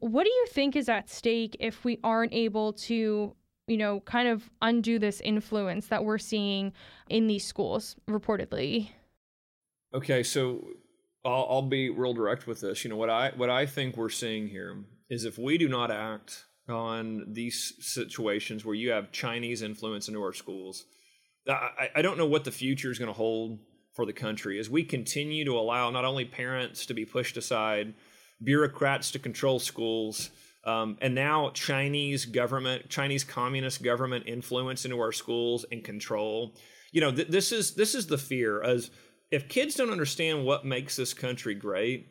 What 0.00 0.24
do 0.24 0.30
you 0.30 0.46
think 0.50 0.76
is 0.76 0.88
at 0.88 1.08
stake 1.08 1.56
if 1.60 1.84
we 1.84 1.98
aren't 2.04 2.34
able 2.34 2.74
to 2.74 3.34
you 3.66 3.76
know, 3.76 4.00
kind 4.00 4.28
of 4.28 4.50
undo 4.62 4.98
this 4.98 5.20
influence 5.20 5.86
that 5.88 6.04
we're 6.04 6.18
seeing 6.18 6.72
in 7.08 7.26
these 7.26 7.44
schools 7.44 7.96
reportedly? 8.08 8.90
Okay, 9.94 10.22
so 10.22 10.66
I'll, 11.24 11.46
I'll 11.48 11.62
be 11.62 11.90
real 11.90 12.14
direct 12.14 12.46
with 12.46 12.60
this. 12.60 12.84
You 12.84 12.90
know 12.90 12.96
what 12.96 13.10
I 13.10 13.32
what 13.36 13.50
I 13.50 13.66
think 13.66 13.96
we're 13.96 14.10
seeing 14.10 14.48
here 14.48 14.84
is 15.08 15.24
if 15.24 15.38
we 15.38 15.58
do 15.58 15.68
not 15.68 15.90
act 15.90 16.44
on 16.68 17.26
these 17.28 17.74
situations 17.80 18.64
where 18.64 18.74
you 18.74 18.90
have 18.90 19.12
Chinese 19.12 19.62
influence 19.62 20.08
into 20.08 20.20
our 20.20 20.32
schools, 20.32 20.84
I, 21.48 21.90
I 21.96 22.02
don't 22.02 22.18
know 22.18 22.26
what 22.26 22.44
the 22.44 22.50
future 22.50 22.90
is 22.90 22.98
going 22.98 23.08
to 23.08 23.12
hold 23.12 23.58
for 23.92 24.06
the 24.06 24.12
country 24.12 24.58
as 24.58 24.68
we 24.68 24.82
continue 24.82 25.44
to 25.44 25.56
allow 25.58 25.90
not 25.90 26.04
only 26.04 26.24
parents 26.24 26.86
to 26.86 26.94
be 26.94 27.04
pushed 27.04 27.36
aside, 27.36 27.94
bureaucrats 28.42 29.10
to 29.12 29.18
control 29.18 29.58
schools, 29.58 30.30
um, 30.64 30.96
and 31.00 31.14
now 31.14 31.50
Chinese 31.50 32.24
government, 32.24 32.88
Chinese 32.88 33.24
communist 33.24 33.82
government 33.82 34.24
influence 34.26 34.84
into 34.84 34.98
our 34.98 35.12
schools 35.12 35.64
and 35.70 35.84
control. 35.84 36.54
You 36.92 37.00
know, 37.00 37.12
th- 37.12 37.28
this 37.28 37.52
is 37.52 37.74
this 37.74 37.94
is 37.94 38.06
the 38.06 38.18
fear 38.18 38.62
as 38.62 38.90
if 39.30 39.48
kids 39.48 39.74
don't 39.74 39.90
understand 39.90 40.44
what 40.44 40.64
makes 40.64 40.96
this 40.96 41.12
country 41.12 41.54
great, 41.54 42.08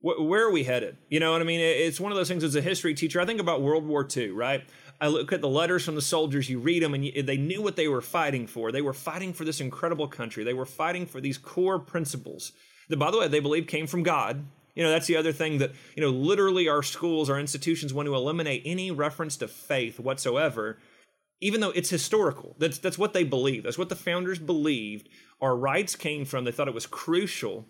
wh- 0.00 0.20
where 0.20 0.46
are 0.46 0.50
we 0.50 0.64
headed? 0.64 0.98
You 1.08 1.20
know 1.20 1.32
what 1.32 1.40
I 1.40 1.44
mean? 1.44 1.60
It's 1.60 2.00
one 2.00 2.12
of 2.12 2.16
those 2.16 2.28
things 2.28 2.44
as 2.44 2.56
a 2.56 2.60
history 2.60 2.94
teacher. 2.94 3.20
I 3.20 3.26
think 3.26 3.40
about 3.40 3.62
World 3.62 3.86
War 3.86 4.06
II, 4.14 4.30
right? 4.30 4.64
I 5.00 5.08
look 5.08 5.32
at 5.32 5.40
the 5.40 5.48
letters 5.48 5.84
from 5.84 5.94
the 5.94 6.02
soldiers, 6.02 6.48
you 6.48 6.58
read 6.58 6.82
them, 6.82 6.94
and 6.94 7.04
you, 7.04 7.22
they 7.22 7.36
knew 7.36 7.62
what 7.62 7.76
they 7.76 7.88
were 7.88 8.00
fighting 8.00 8.46
for. 8.46 8.70
They 8.70 8.82
were 8.82 8.92
fighting 8.92 9.32
for 9.32 9.44
this 9.44 9.60
incredible 9.60 10.08
country. 10.08 10.44
They 10.44 10.54
were 10.54 10.66
fighting 10.66 11.06
for 11.06 11.20
these 11.20 11.38
core 11.38 11.78
principles 11.78 12.52
that, 12.88 12.98
by 12.98 13.10
the 13.10 13.18
way, 13.18 13.28
they 13.28 13.40
believed 13.40 13.68
came 13.68 13.86
from 13.86 14.02
God 14.02 14.44
you 14.74 14.82
know, 14.82 14.90
that's 14.90 15.06
the 15.06 15.16
other 15.16 15.32
thing 15.32 15.58
that, 15.58 15.72
you 15.94 16.02
know, 16.02 16.10
literally 16.10 16.68
our 16.68 16.82
schools, 16.82 17.30
our 17.30 17.38
institutions 17.38 17.94
want 17.94 18.06
to 18.06 18.14
eliminate 18.14 18.62
any 18.64 18.90
reference 18.90 19.36
to 19.38 19.48
faith 19.48 20.00
whatsoever, 20.00 20.78
even 21.40 21.60
though 21.60 21.70
it's 21.70 21.90
historical. 21.90 22.56
That's 22.58 22.78
that's 22.78 22.98
what 22.98 23.12
they 23.12 23.24
believe. 23.24 23.62
That's 23.62 23.78
what 23.78 23.88
the 23.88 23.96
founders 23.96 24.38
believed. 24.38 25.08
Our 25.40 25.56
rights 25.56 25.94
came 25.94 26.24
from. 26.24 26.44
They 26.44 26.52
thought 26.52 26.68
it 26.68 26.74
was 26.74 26.86
crucial 26.86 27.66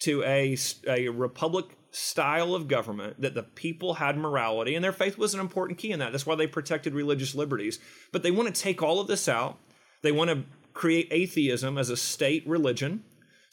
to 0.00 0.22
a, 0.24 0.56
a 0.86 1.08
republic 1.08 1.66
style 1.90 2.54
of 2.54 2.68
government 2.68 3.20
that 3.20 3.34
the 3.34 3.42
people 3.42 3.94
had 3.94 4.16
morality 4.16 4.74
and 4.74 4.84
their 4.84 4.92
faith 4.92 5.16
was 5.16 5.32
an 5.32 5.40
important 5.40 5.78
key 5.78 5.92
in 5.92 6.00
that. 6.00 6.10
That's 6.10 6.26
why 6.26 6.34
they 6.34 6.48
protected 6.48 6.92
religious 6.92 7.34
liberties. 7.34 7.78
But 8.12 8.22
they 8.22 8.32
want 8.32 8.52
to 8.52 8.60
take 8.60 8.82
all 8.82 9.00
of 9.00 9.06
this 9.06 9.28
out. 9.28 9.58
They 10.02 10.12
want 10.12 10.30
to 10.30 10.44
create 10.72 11.08
atheism 11.10 11.78
as 11.78 11.90
a 11.90 11.96
state 11.96 12.46
religion 12.46 13.04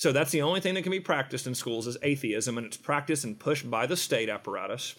so 0.01 0.11
that's 0.11 0.31
the 0.31 0.41
only 0.41 0.61
thing 0.61 0.73
that 0.73 0.81
can 0.81 0.91
be 0.91 0.99
practiced 0.99 1.45
in 1.45 1.53
schools 1.53 1.85
is 1.85 1.95
atheism, 2.01 2.57
and 2.57 2.65
it's 2.65 2.75
practiced 2.75 3.23
and 3.23 3.39
pushed 3.39 3.69
by 3.69 3.85
the 3.85 3.95
state 3.95 4.29
apparatus. 4.29 4.97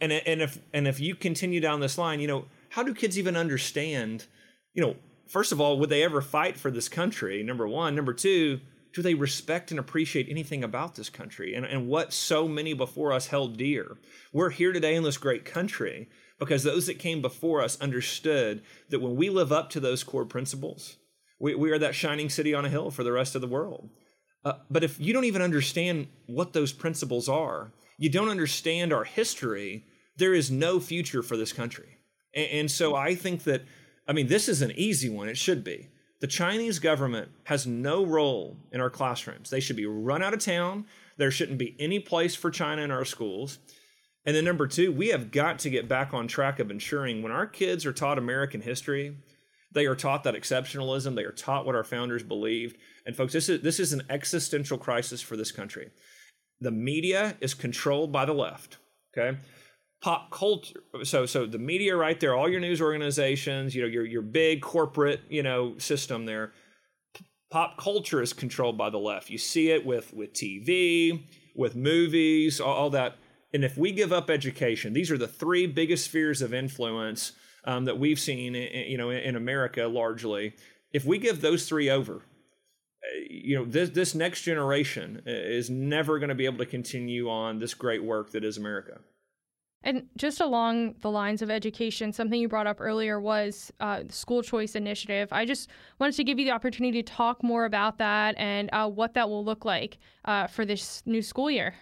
And 0.00 0.10
and 0.10 0.40
if 0.40 0.58
and 0.72 0.88
if 0.88 0.98
you 0.98 1.14
continue 1.14 1.60
down 1.60 1.80
this 1.80 1.98
line, 1.98 2.20
you 2.20 2.26
know, 2.26 2.46
how 2.70 2.82
do 2.82 2.94
kids 2.94 3.18
even 3.18 3.36
understand? 3.36 4.24
You 4.72 4.80
know, 4.80 4.96
first 5.28 5.52
of 5.52 5.60
all, 5.60 5.78
would 5.78 5.90
they 5.90 6.02
ever 6.02 6.22
fight 6.22 6.56
for 6.56 6.70
this 6.70 6.88
country? 6.88 7.42
Number 7.42 7.68
one, 7.68 7.94
number 7.94 8.14
two, 8.14 8.60
do 8.94 9.02
they 9.02 9.12
respect 9.12 9.72
and 9.72 9.78
appreciate 9.78 10.26
anything 10.30 10.64
about 10.64 10.94
this 10.94 11.10
country 11.10 11.52
and, 11.52 11.66
and 11.66 11.86
what 11.86 12.10
so 12.10 12.48
many 12.48 12.72
before 12.72 13.12
us 13.12 13.26
held 13.26 13.58
dear? 13.58 13.98
We're 14.32 14.48
here 14.48 14.72
today 14.72 14.94
in 14.94 15.02
this 15.02 15.18
great 15.18 15.44
country 15.44 16.08
because 16.38 16.62
those 16.62 16.86
that 16.86 16.98
came 16.98 17.20
before 17.20 17.60
us 17.60 17.78
understood 17.78 18.62
that 18.88 19.02
when 19.02 19.16
we 19.16 19.28
live 19.28 19.52
up 19.52 19.68
to 19.68 19.80
those 19.80 20.02
core 20.02 20.24
principles, 20.24 20.96
we, 21.38 21.54
we 21.54 21.70
are 21.72 21.78
that 21.78 21.94
shining 21.94 22.30
city 22.30 22.54
on 22.54 22.64
a 22.64 22.70
hill 22.70 22.90
for 22.90 23.04
the 23.04 23.12
rest 23.12 23.34
of 23.34 23.42
the 23.42 23.46
world. 23.46 23.90
Uh, 24.44 24.54
but 24.70 24.82
if 24.84 24.98
you 24.98 25.12
don't 25.12 25.24
even 25.24 25.42
understand 25.42 26.08
what 26.26 26.52
those 26.52 26.72
principles 26.72 27.28
are, 27.28 27.72
you 27.98 28.08
don't 28.08 28.30
understand 28.30 28.92
our 28.92 29.04
history, 29.04 29.84
there 30.16 30.34
is 30.34 30.50
no 30.50 30.80
future 30.80 31.22
for 31.22 31.36
this 31.36 31.52
country. 31.52 31.98
And, 32.34 32.50
and 32.50 32.70
so 32.70 32.94
I 32.94 33.14
think 33.14 33.44
that, 33.44 33.64
I 34.08 34.12
mean, 34.12 34.28
this 34.28 34.48
is 34.48 34.62
an 34.62 34.72
easy 34.72 35.08
one. 35.08 35.28
It 35.28 35.36
should 35.36 35.62
be. 35.62 35.88
The 36.20 36.26
Chinese 36.26 36.78
government 36.78 37.30
has 37.44 37.66
no 37.66 38.04
role 38.04 38.56
in 38.72 38.80
our 38.80 38.90
classrooms. 38.90 39.50
They 39.50 39.60
should 39.60 39.76
be 39.76 39.86
run 39.86 40.22
out 40.22 40.34
of 40.34 40.40
town. 40.40 40.86
There 41.16 41.30
shouldn't 41.30 41.58
be 41.58 41.76
any 41.78 41.98
place 41.98 42.34
for 42.34 42.50
China 42.50 42.82
in 42.82 42.90
our 42.90 43.06
schools. 43.06 43.58
And 44.26 44.36
then, 44.36 44.44
number 44.44 44.66
two, 44.66 44.92
we 44.92 45.08
have 45.08 45.30
got 45.30 45.58
to 45.60 45.70
get 45.70 45.88
back 45.88 46.12
on 46.12 46.28
track 46.28 46.58
of 46.58 46.70
ensuring 46.70 47.22
when 47.22 47.32
our 47.32 47.46
kids 47.46 47.86
are 47.86 47.92
taught 47.92 48.18
American 48.18 48.60
history, 48.60 49.16
they 49.72 49.86
are 49.86 49.94
taught 49.94 50.24
that 50.24 50.34
exceptionalism, 50.34 51.14
they 51.14 51.24
are 51.24 51.32
taught 51.32 51.64
what 51.64 51.74
our 51.74 51.84
founders 51.84 52.22
believed, 52.22 52.76
and 53.06 53.16
folks, 53.16 53.32
this 53.32 53.48
is 53.48 53.62
this 53.62 53.80
is 53.80 53.92
an 53.92 54.02
existential 54.10 54.78
crisis 54.78 55.20
for 55.20 55.36
this 55.36 55.52
country. 55.52 55.90
The 56.60 56.70
media 56.70 57.36
is 57.40 57.54
controlled 57.54 58.12
by 58.12 58.24
the 58.24 58.34
left. 58.34 58.78
Okay. 59.16 59.38
Pop 60.02 60.30
culture. 60.30 60.80
So 61.02 61.26
so 61.26 61.46
the 61.46 61.58
media 61.58 61.96
right 61.96 62.18
there, 62.18 62.34
all 62.34 62.48
your 62.48 62.60
news 62.60 62.80
organizations, 62.80 63.74
you 63.74 63.82
know, 63.82 63.88
your 63.88 64.04
your 64.04 64.22
big 64.22 64.62
corporate, 64.62 65.20
you 65.28 65.42
know, 65.42 65.78
system 65.78 66.26
there. 66.26 66.52
Pop 67.50 67.78
culture 67.78 68.22
is 68.22 68.32
controlled 68.32 68.78
by 68.78 68.90
the 68.90 68.98
left. 68.98 69.30
You 69.30 69.38
see 69.38 69.70
it 69.70 69.84
with 69.84 70.12
with 70.14 70.32
TV, 70.32 71.24
with 71.54 71.76
movies, 71.76 72.60
all, 72.60 72.74
all 72.74 72.90
that. 72.90 73.16
And 73.52 73.64
if 73.64 73.76
we 73.76 73.92
give 73.92 74.12
up 74.12 74.30
education, 74.30 74.92
these 74.92 75.10
are 75.10 75.18
the 75.18 75.26
three 75.26 75.66
biggest 75.66 76.04
spheres 76.04 76.40
of 76.40 76.54
influence 76.54 77.32
um, 77.64 77.84
that 77.86 77.98
we've 77.98 78.20
seen, 78.20 78.54
you 78.54 78.96
know, 78.96 79.10
in 79.10 79.36
America 79.36 79.86
largely. 79.86 80.54
If 80.92 81.04
we 81.04 81.18
give 81.18 81.40
those 81.40 81.68
three 81.68 81.90
over, 81.90 82.22
you 83.28 83.56
know 83.56 83.64
this 83.64 83.90
this 83.90 84.14
next 84.14 84.42
generation 84.42 85.22
is 85.26 85.70
never 85.70 86.18
going 86.18 86.28
to 86.28 86.34
be 86.34 86.44
able 86.44 86.58
to 86.58 86.66
continue 86.66 87.28
on 87.28 87.58
this 87.58 87.74
great 87.74 88.02
work 88.02 88.30
that 88.32 88.44
is 88.44 88.56
America. 88.56 89.00
And 89.82 90.08
just 90.16 90.42
along 90.42 90.96
the 91.00 91.10
lines 91.10 91.40
of 91.40 91.50
education, 91.50 92.12
something 92.12 92.38
you 92.38 92.48
brought 92.48 92.66
up 92.66 92.80
earlier 92.80 93.18
was 93.18 93.72
uh, 93.80 94.02
the 94.02 94.12
school 94.12 94.42
choice 94.42 94.74
initiative. 94.74 95.28
I 95.32 95.46
just 95.46 95.70
wanted 95.98 96.16
to 96.16 96.24
give 96.24 96.38
you 96.38 96.44
the 96.44 96.50
opportunity 96.50 97.02
to 97.02 97.12
talk 97.12 97.42
more 97.42 97.64
about 97.64 97.96
that 97.96 98.34
and 98.36 98.68
uh, 98.74 98.88
what 98.88 99.14
that 99.14 99.30
will 99.30 99.42
look 99.42 99.64
like 99.64 99.96
uh, 100.26 100.48
for 100.48 100.66
this 100.66 101.02
new 101.06 101.22
school 101.22 101.50
year. 101.50 101.74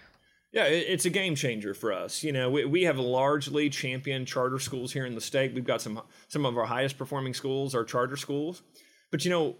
Yeah, 0.53 0.65
it's 0.65 1.05
a 1.05 1.11
game 1.11 1.35
changer 1.35 1.75
for 1.75 1.93
us. 1.93 2.23
You 2.23 2.33
know, 2.33 2.49
we, 2.49 2.65
we 2.65 2.83
have 2.85 2.99
largely 2.99 3.69
championed 3.69 4.27
charter 4.27 4.59
schools 4.59 4.93
here 4.93 5.05
in 5.05 5.15
the 5.15 5.21
state. 5.21 5.53
We've 5.53 5.65
got 5.65 5.83
some 5.83 6.01
some 6.29 6.47
of 6.47 6.57
our 6.57 6.65
highest 6.65 6.97
performing 6.97 7.35
schools 7.35 7.75
are 7.75 7.85
charter 7.85 8.17
schools. 8.17 8.63
But 9.11 9.25
you 9.25 9.31
know, 9.31 9.57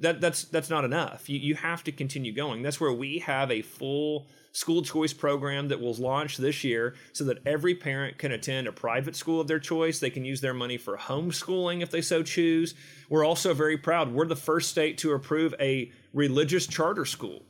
that 0.00 0.20
that's 0.20 0.44
that's 0.44 0.70
not 0.70 0.84
enough. 0.84 1.28
You 1.28 1.38
you 1.38 1.54
have 1.54 1.84
to 1.84 1.92
continue 1.92 2.32
going. 2.32 2.62
That's 2.62 2.80
where 2.80 2.92
we 2.92 3.18
have 3.20 3.50
a 3.50 3.62
full 3.62 4.26
school 4.52 4.82
choice 4.82 5.12
program 5.12 5.68
that 5.68 5.80
will 5.80 5.94
launch 5.94 6.38
this 6.38 6.64
year 6.64 6.94
so 7.12 7.24
that 7.24 7.46
every 7.46 7.74
parent 7.74 8.16
can 8.16 8.32
attend 8.32 8.66
a 8.66 8.72
private 8.72 9.14
school 9.14 9.40
of 9.40 9.46
their 9.46 9.58
choice. 9.58 9.98
They 10.00 10.10
can 10.10 10.24
use 10.24 10.40
their 10.40 10.54
money 10.54 10.78
for 10.78 10.96
homeschooling 10.96 11.82
if 11.82 11.90
they 11.90 12.00
so 12.00 12.22
choose. 12.22 12.74
We're 13.10 13.24
also 13.24 13.52
very 13.52 13.76
proud. 13.76 14.12
We're 14.12 14.26
the 14.26 14.34
first 14.34 14.70
state 14.70 14.96
to 14.98 15.12
approve 15.12 15.54
a 15.60 15.92
religious 16.14 16.66
charter 16.66 17.04
school. 17.04 17.42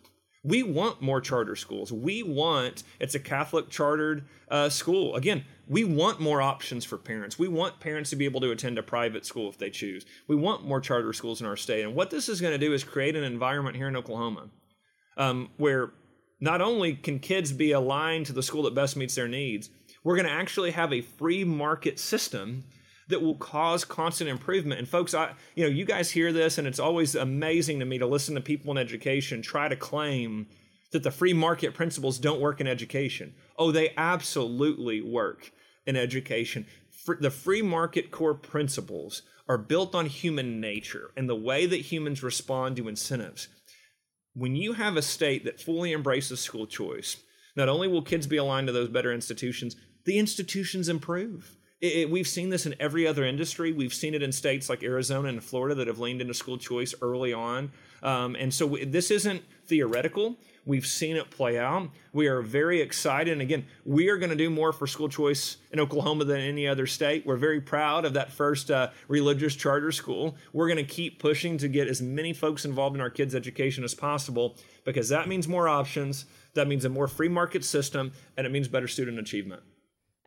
We 0.46 0.62
want 0.62 1.02
more 1.02 1.20
charter 1.20 1.56
schools. 1.56 1.92
We 1.92 2.22
want, 2.22 2.84
it's 3.00 3.16
a 3.16 3.18
Catholic 3.18 3.68
chartered 3.68 4.24
uh, 4.48 4.68
school. 4.68 5.16
Again, 5.16 5.44
we 5.66 5.82
want 5.82 6.20
more 6.20 6.40
options 6.40 6.84
for 6.84 6.96
parents. 6.96 7.36
We 7.36 7.48
want 7.48 7.80
parents 7.80 8.10
to 8.10 8.16
be 8.16 8.26
able 8.26 8.40
to 8.42 8.52
attend 8.52 8.78
a 8.78 8.82
private 8.82 9.26
school 9.26 9.48
if 9.50 9.58
they 9.58 9.70
choose. 9.70 10.06
We 10.28 10.36
want 10.36 10.64
more 10.64 10.80
charter 10.80 11.12
schools 11.12 11.40
in 11.40 11.48
our 11.48 11.56
state. 11.56 11.82
And 11.82 11.96
what 11.96 12.10
this 12.10 12.28
is 12.28 12.40
going 12.40 12.52
to 12.52 12.64
do 12.64 12.72
is 12.72 12.84
create 12.84 13.16
an 13.16 13.24
environment 13.24 13.74
here 13.74 13.88
in 13.88 13.96
Oklahoma 13.96 14.50
um, 15.16 15.50
where 15.56 15.90
not 16.38 16.60
only 16.60 16.94
can 16.94 17.18
kids 17.18 17.50
be 17.52 17.72
aligned 17.72 18.26
to 18.26 18.32
the 18.32 18.42
school 18.42 18.62
that 18.62 18.74
best 18.74 18.96
meets 18.96 19.16
their 19.16 19.26
needs, 19.26 19.70
we're 20.04 20.14
going 20.14 20.28
to 20.28 20.32
actually 20.32 20.70
have 20.70 20.92
a 20.92 21.00
free 21.00 21.42
market 21.42 21.98
system 21.98 22.62
that 23.08 23.22
will 23.22 23.36
cause 23.36 23.84
constant 23.84 24.28
improvement. 24.28 24.78
And 24.78 24.88
folks, 24.88 25.14
I 25.14 25.32
you 25.54 25.64
know, 25.64 25.70
you 25.70 25.84
guys 25.84 26.10
hear 26.10 26.32
this 26.32 26.58
and 26.58 26.66
it's 26.66 26.80
always 26.80 27.14
amazing 27.14 27.78
to 27.78 27.84
me 27.84 27.98
to 27.98 28.06
listen 28.06 28.34
to 28.34 28.40
people 28.40 28.70
in 28.72 28.78
education 28.78 29.42
try 29.42 29.68
to 29.68 29.76
claim 29.76 30.46
that 30.92 31.02
the 31.02 31.10
free 31.10 31.32
market 31.32 31.74
principles 31.74 32.18
don't 32.18 32.40
work 32.40 32.60
in 32.60 32.66
education. 32.66 33.34
Oh, 33.58 33.70
they 33.70 33.92
absolutely 33.96 35.00
work 35.00 35.52
in 35.86 35.96
education. 35.96 36.66
The 37.20 37.30
free 37.30 37.62
market 37.62 38.10
core 38.10 38.34
principles 38.34 39.22
are 39.48 39.58
built 39.58 39.94
on 39.94 40.06
human 40.06 40.60
nature 40.60 41.10
and 41.16 41.28
the 41.28 41.36
way 41.36 41.66
that 41.66 41.76
humans 41.76 42.22
respond 42.22 42.76
to 42.76 42.88
incentives. 42.88 43.48
When 44.34 44.56
you 44.56 44.74
have 44.74 44.96
a 44.96 45.02
state 45.02 45.44
that 45.44 45.60
fully 45.60 45.92
embraces 45.92 46.40
school 46.40 46.66
choice, 46.66 47.16
not 47.54 47.68
only 47.68 47.88
will 47.88 48.02
kids 48.02 48.26
be 48.26 48.36
aligned 48.36 48.66
to 48.66 48.72
those 48.72 48.88
better 48.88 49.12
institutions, 49.12 49.76
the 50.04 50.18
institutions 50.18 50.88
improve. 50.88 51.56
It, 51.80 51.96
it, 51.96 52.10
we've 52.10 52.26
seen 52.26 52.48
this 52.48 52.64
in 52.64 52.74
every 52.80 53.06
other 53.06 53.24
industry. 53.24 53.72
We've 53.72 53.92
seen 53.92 54.14
it 54.14 54.22
in 54.22 54.32
states 54.32 54.70
like 54.70 54.82
Arizona 54.82 55.28
and 55.28 55.44
Florida 55.44 55.74
that 55.74 55.86
have 55.86 55.98
leaned 55.98 56.22
into 56.22 56.32
school 56.32 56.56
choice 56.56 56.94
early 57.02 57.34
on. 57.34 57.70
Um, 58.02 58.34
and 58.36 58.52
so 58.52 58.66
w- 58.66 58.86
this 58.86 59.10
isn't 59.10 59.42
theoretical. 59.66 60.36
We've 60.64 60.86
seen 60.86 61.16
it 61.16 61.30
play 61.30 61.58
out. 61.58 61.90
We 62.12 62.28
are 62.28 62.40
very 62.40 62.80
excited. 62.80 63.32
And 63.32 63.42
again, 63.42 63.66
we 63.84 64.08
are 64.08 64.16
going 64.16 64.30
to 64.30 64.36
do 64.36 64.48
more 64.48 64.72
for 64.72 64.86
school 64.86 65.08
choice 65.08 65.58
in 65.70 65.78
Oklahoma 65.78 66.24
than 66.24 66.40
any 66.40 66.66
other 66.66 66.86
state. 66.86 67.26
We're 67.26 67.36
very 67.36 67.60
proud 67.60 68.06
of 68.06 68.14
that 68.14 68.32
first 68.32 68.70
uh, 68.70 68.90
religious 69.06 69.54
charter 69.54 69.92
school. 69.92 70.34
We're 70.54 70.68
going 70.68 70.84
to 70.84 70.94
keep 70.94 71.18
pushing 71.18 71.58
to 71.58 71.68
get 71.68 71.88
as 71.88 72.00
many 72.00 72.32
folks 72.32 72.64
involved 72.64 72.96
in 72.96 73.02
our 73.02 73.10
kids' 73.10 73.34
education 73.34 73.84
as 73.84 73.94
possible 73.94 74.56
because 74.84 75.10
that 75.10 75.28
means 75.28 75.46
more 75.46 75.68
options, 75.68 76.24
that 76.54 76.68
means 76.68 76.86
a 76.86 76.88
more 76.88 77.06
free 77.06 77.28
market 77.28 77.64
system, 77.64 78.12
and 78.36 78.46
it 78.46 78.50
means 78.50 78.66
better 78.66 78.88
student 78.88 79.18
achievement. 79.18 79.62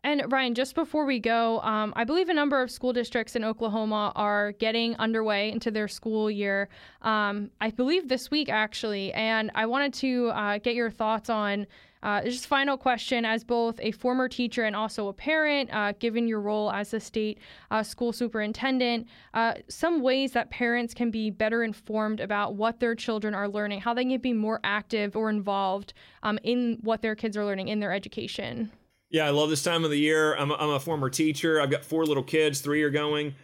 And 0.02 0.22
Ryan, 0.32 0.54
just 0.54 0.74
before 0.74 1.04
we 1.04 1.18
go, 1.18 1.60
um, 1.60 1.92
I 1.96 2.04
believe 2.04 2.28
a 2.28 2.34
number 2.34 2.60
of 2.62 2.70
school 2.70 2.92
districts 2.92 3.36
in 3.36 3.44
Oklahoma 3.44 4.12
are 4.16 4.52
getting 4.52 4.96
underway 4.96 5.52
into 5.52 5.70
their 5.70 5.88
school 5.88 6.30
year. 6.30 6.68
Um, 7.02 7.50
I 7.60 7.70
believe 7.70 8.08
this 8.08 8.30
week, 8.30 8.48
actually. 8.48 9.12
And 9.12 9.50
I 9.54 9.66
wanted 9.66 9.92
to 9.94 10.28
uh, 10.30 10.58
get 10.58 10.74
your 10.74 10.90
thoughts 10.90 11.28
on 11.28 11.66
uh, 12.02 12.22
just 12.22 12.46
final 12.46 12.78
question 12.78 13.24
as 13.24 13.44
both 13.44 13.78
a 13.82 13.90
former 13.92 14.28
teacher 14.28 14.64
and 14.64 14.74
also 14.74 15.08
a 15.08 15.12
parent, 15.12 15.68
uh, 15.72 15.92
given 15.98 16.26
your 16.26 16.40
role 16.40 16.72
as 16.72 16.94
a 16.94 17.00
state 17.00 17.38
uh, 17.70 17.82
school 17.82 18.12
superintendent, 18.12 19.06
uh, 19.34 19.54
some 19.68 20.00
ways 20.00 20.32
that 20.32 20.50
parents 20.50 20.94
can 20.94 21.10
be 21.10 21.30
better 21.30 21.62
informed 21.62 22.20
about 22.20 22.54
what 22.54 22.80
their 22.80 22.94
children 22.94 23.34
are 23.34 23.48
learning, 23.48 23.80
how 23.80 23.92
they 23.92 24.04
can 24.04 24.18
be 24.20 24.32
more 24.32 24.60
active 24.64 25.14
or 25.14 25.28
involved 25.28 25.92
um, 26.22 26.38
in 26.42 26.78
what 26.80 27.02
their 27.02 27.14
kids 27.14 27.36
are 27.36 27.44
learning 27.44 27.68
in 27.68 27.80
their 27.80 27.92
education. 27.92 28.70
Yeah, 29.10 29.26
I 29.26 29.30
love 29.30 29.50
this 29.50 29.62
time 29.62 29.84
of 29.84 29.90
the 29.90 29.98
year. 29.98 30.34
I'm 30.36 30.52
a, 30.52 30.54
I'm 30.54 30.70
a 30.70 30.80
former 30.80 31.10
teacher. 31.10 31.60
I've 31.60 31.70
got 31.70 31.84
four 31.84 32.06
little 32.06 32.22
kids, 32.22 32.60
three 32.60 32.82
are 32.82 32.90
going 32.90 33.34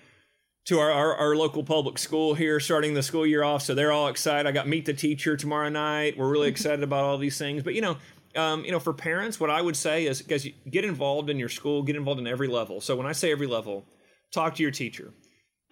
to 0.66 0.78
our, 0.78 0.90
our, 0.90 1.14
our, 1.14 1.36
local 1.36 1.62
public 1.62 1.96
school 1.96 2.34
here, 2.34 2.58
starting 2.58 2.94
the 2.94 3.02
school 3.02 3.24
year 3.24 3.44
off. 3.44 3.62
So 3.62 3.74
they're 3.74 3.92
all 3.92 4.08
excited. 4.08 4.48
I 4.48 4.52
got 4.52 4.66
meet 4.66 4.84
the 4.84 4.94
teacher 4.94 5.36
tomorrow 5.36 5.68
night. 5.68 6.18
We're 6.18 6.28
really 6.28 6.48
excited 6.48 6.82
about 6.82 7.04
all 7.04 7.18
these 7.18 7.38
things. 7.38 7.62
But 7.62 7.74
you 7.74 7.80
know, 7.80 7.96
um, 8.34 8.64
you 8.64 8.72
know, 8.72 8.80
for 8.80 8.92
parents, 8.92 9.40
what 9.40 9.48
I 9.50 9.62
would 9.62 9.76
say 9.76 10.06
is, 10.06 10.22
guys, 10.22 10.46
get 10.68 10.84
involved 10.84 11.30
in 11.30 11.38
your 11.38 11.48
school, 11.48 11.82
get 11.82 11.96
involved 11.96 12.20
in 12.20 12.26
every 12.26 12.48
level. 12.48 12.80
So 12.80 12.96
when 12.96 13.06
I 13.06 13.12
say 13.12 13.32
every 13.32 13.46
level, 13.46 13.86
talk 14.32 14.56
to 14.56 14.62
your 14.62 14.72
teacher. 14.72 15.12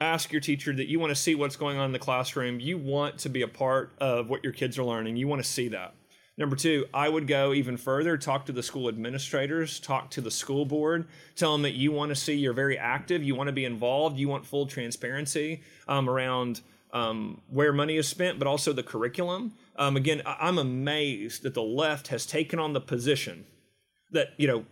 Ask 0.00 0.32
your 0.32 0.40
teacher 0.40 0.72
that 0.74 0.88
you 0.88 0.98
want 0.98 1.10
to 1.10 1.16
see 1.16 1.34
what's 1.34 1.56
going 1.56 1.78
on 1.78 1.86
in 1.86 1.92
the 1.92 1.98
classroom. 1.98 2.60
You 2.60 2.78
want 2.78 3.18
to 3.18 3.28
be 3.28 3.42
a 3.42 3.48
part 3.48 3.94
of 3.98 4.28
what 4.28 4.42
your 4.42 4.52
kids 4.52 4.78
are 4.78 4.84
learning. 4.84 5.16
You 5.16 5.28
want 5.28 5.42
to 5.42 5.48
see 5.48 5.68
that. 5.68 5.94
Number 6.36 6.56
two, 6.56 6.86
I 6.92 7.08
would 7.08 7.28
go 7.28 7.52
even 7.52 7.76
further, 7.76 8.16
talk 8.16 8.46
to 8.46 8.52
the 8.52 8.62
school 8.62 8.88
administrators, 8.88 9.78
talk 9.78 10.10
to 10.10 10.20
the 10.20 10.32
school 10.32 10.64
board, 10.64 11.06
tell 11.36 11.52
them 11.52 11.62
that 11.62 11.74
you 11.74 11.92
want 11.92 12.08
to 12.08 12.16
see 12.16 12.34
you're 12.34 12.52
very 12.52 12.76
active, 12.76 13.22
you 13.22 13.36
want 13.36 13.46
to 13.46 13.52
be 13.52 13.64
involved, 13.64 14.18
you 14.18 14.28
want 14.28 14.44
full 14.44 14.66
transparency 14.66 15.62
um, 15.86 16.10
around 16.10 16.60
um, 16.92 17.40
where 17.48 17.72
money 17.72 17.96
is 17.96 18.08
spent, 18.08 18.38
but 18.38 18.48
also 18.48 18.72
the 18.72 18.82
curriculum. 18.82 19.52
Um, 19.76 19.96
again, 19.96 20.22
I'm 20.26 20.58
amazed 20.58 21.44
that 21.44 21.54
the 21.54 21.62
left 21.62 22.08
has 22.08 22.26
taken 22.26 22.58
on 22.58 22.72
the 22.72 22.80
position 22.80 23.44
that, 24.10 24.28
you 24.36 24.48
know, 24.48 24.64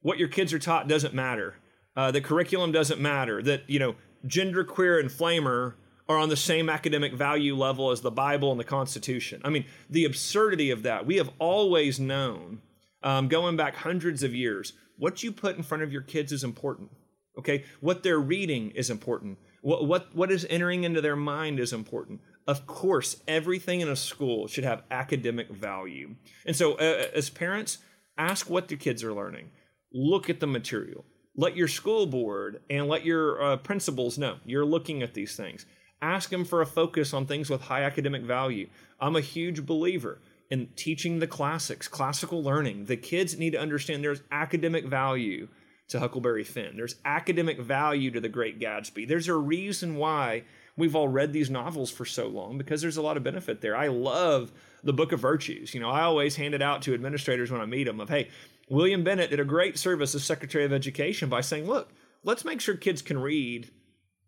what 0.00 0.18
your 0.18 0.28
kids 0.28 0.54
are 0.54 0.58
taught 0.58 0.88
doesn't 0.88 1.12
matter, 1.12 1.56
uh, 1.96 2.10
the 2.10 2.20
curriculum 2.22 2.72
doesn't 2.72 3.00
matter, 3.00 3.42
that, 3.42 3.68
you 3.68 3.78
know, 3.78 3.94
gender 4.26 4.64
queer 4.64 4.98
and 4.98 5.10
flamer 5.10 5.74
are 6.10 6.18
on 6.18 6.28
the 6.28 6.36
same 6.36 6.68
academic 6.68 7.14
value 7.14 7.54
level 7.54 7.92
as 7.92 8.00
the 8.00 8.10
Bible 8.10 8.50
and 8.50 8.58
the 8.58 8.64
Constitution. 8.64 9.40
I 9.44 9.48
mean, 9.48 9.64
the 9.88 10.04
absurdity 10.04 10.72
of 10.72 10.82
that. 10.82 11.06
We 11.06 11.18
have 11.18 11.30
always 11.38 12.00
known, 12.00 12.62
um, 13.04 13.28
going 13.28 13.56
back 13.56 13.76
hundreds 13.76 14.24
of 14.24 14.34
years, 14.34 14.72
what 14.98 15.22
you 15.22 15.30
put 15.30 15.56
in 15.56 15.62
front 15.62 15.84
of 15.84 15.92
your 15.92 16.02
kids 16.02 16.32
is 16.32 16.42
important. 16.42 16.90
Okay, 17.38 17.62
what 17.78 18.02
they're 18.02 18.18
reading 18.18 18.72
is 18.72 18.90
important. 18.90 19.38
What 19.62 19.86
what 19.86 20.12
what 20.12 20.32
is 20.32 20.44
entering 20.50 20.82
into 20.82 21.00
their 21.00 21.14
mind 21.14 21.60
is 21.60 21.72
important. 21.72 22.20
Of 22.48 22.66
course, 22.66 23.22
everything 23.28 23.80
in 23.80 23.88
a 23.88 23.94
school 23.94 24.48
should 24.48 24.64
have 24.64 24.82
academic 24.90 25.48
value. 25.48 26.16
And 26.44 26.56
so, 26.56 26.72
uh, 26.72 27.06
as 27.14 27.30
parents, 27.30 27.78
ask 28.18 28.50
what 28.50 28.66
the 28.66 28.76
kids 28.76 29.04
are 29.04 29.14
learning. 29.14 29.52
Look 29.92 30.28
at 30.28 30.40
the 30.40 30.48
material. 30.48 31.04
Let 31.36 31.56
your 31.56 31.68
school 31.68 32.06
board 32.06 32.62
and 32.68 32.88
let 32.88 33.04
your 33.04 33.40
uh, 33.40 33.56
principals 33.58 34.18
know 34.18 34.38
you're 34.44 34.64
looking 34.64 35.04
at 35.04 35.14
these 35.14 35.36
things 35.36 35.66
Ask 36.02 36.30
them 36.30 36.44
for 36.44 36.62
a 36.62 36.66
focus 36.66 37.12
on 37.12 37.26
things 37.26 37.50
with 37.50 37.62
high 37.62 37.82
academic 37.82 38.22
value. 38.22 38.68
I'm 39.00 39.16
a 39.16 39.20
huge 39.20 39.66
believer 39.66 40.18
in 40.50 40.68
teaching 40.76 41.18
the 41.18 41.26
classics, 41.26 41.88
classical 41.88 42.42
learning. 42.42 42.86
The 42.86 42.96
kids 42.96 43.38
need 43.38 43.50
to 43.50 43.60
understand 43.60 44.02
there's 44.02 44.22
academic 44.32 44.86
value 44.86 45.48
to 45.88 46.00
Huckleberry 46.00 46.44
Finn. 46.44 46.76
There's 46.76 46.96
academic 47.04 47.60
value 47.60 48.10
to 48.12 48.20
The 48.20 48.28
Great 48.28 48.58
Gatsby. 48.58 49.06
There's 49.06 49.28
a 49.28 49.34
reason 49.34 49.96
why 49.96 50.44
we've 50.76 50.96
all 50.96 51.08
read 51.08 51.32
these 51.32 51.50
novels 51.50 51.90
for 51.90 52.04
so 52.04 52.28
long 52.28 52.58
because 52.58 52.80
there's 52.80 52.96
a 52.96 53.02
lot 53.02 53.16
of 53.16 53.24
benefit 53.24 53.60
there. 53.60 53.76
I 53.76 53.88
love 53.88 54.52
the 54.82 54.92
Book 54.92 55.12
of 55.12 55.20
Virtues. 55.20 55.74
You 55.74 55.80
know, 55.80 55.90
I 55.90 56.02
always 56.02 56.36
hand 56.36 56.54
it 56.54 56.62
out 56.62 56.82
to 56.82 56.94
administrators 56.94 57.50
when 57.50 57.60
I 57.60 57.66
meet 57.66 57.84
them 57.84 58.00
of, 58.00 58.08
hey, 58.08 58.28
William 58.68 59.02
Bennett 59.02 59.30
did 59.30 59.40
a 59.40 59.44
great 59.44 59.78
service 59.78 60.14
as 60.14 60.24
Secretary 60.24 60.64
of 60.64 60.72
Education 60.72 61.28
by 61.28 61.40
saying, 61.40 61.66
look, 61.66 61.92
let's 62.22 62.44
make 62.44 62.60
sure 62.60 62.76
kids 62.76 63.02
can 63.02 63.18
read 63.18 63.70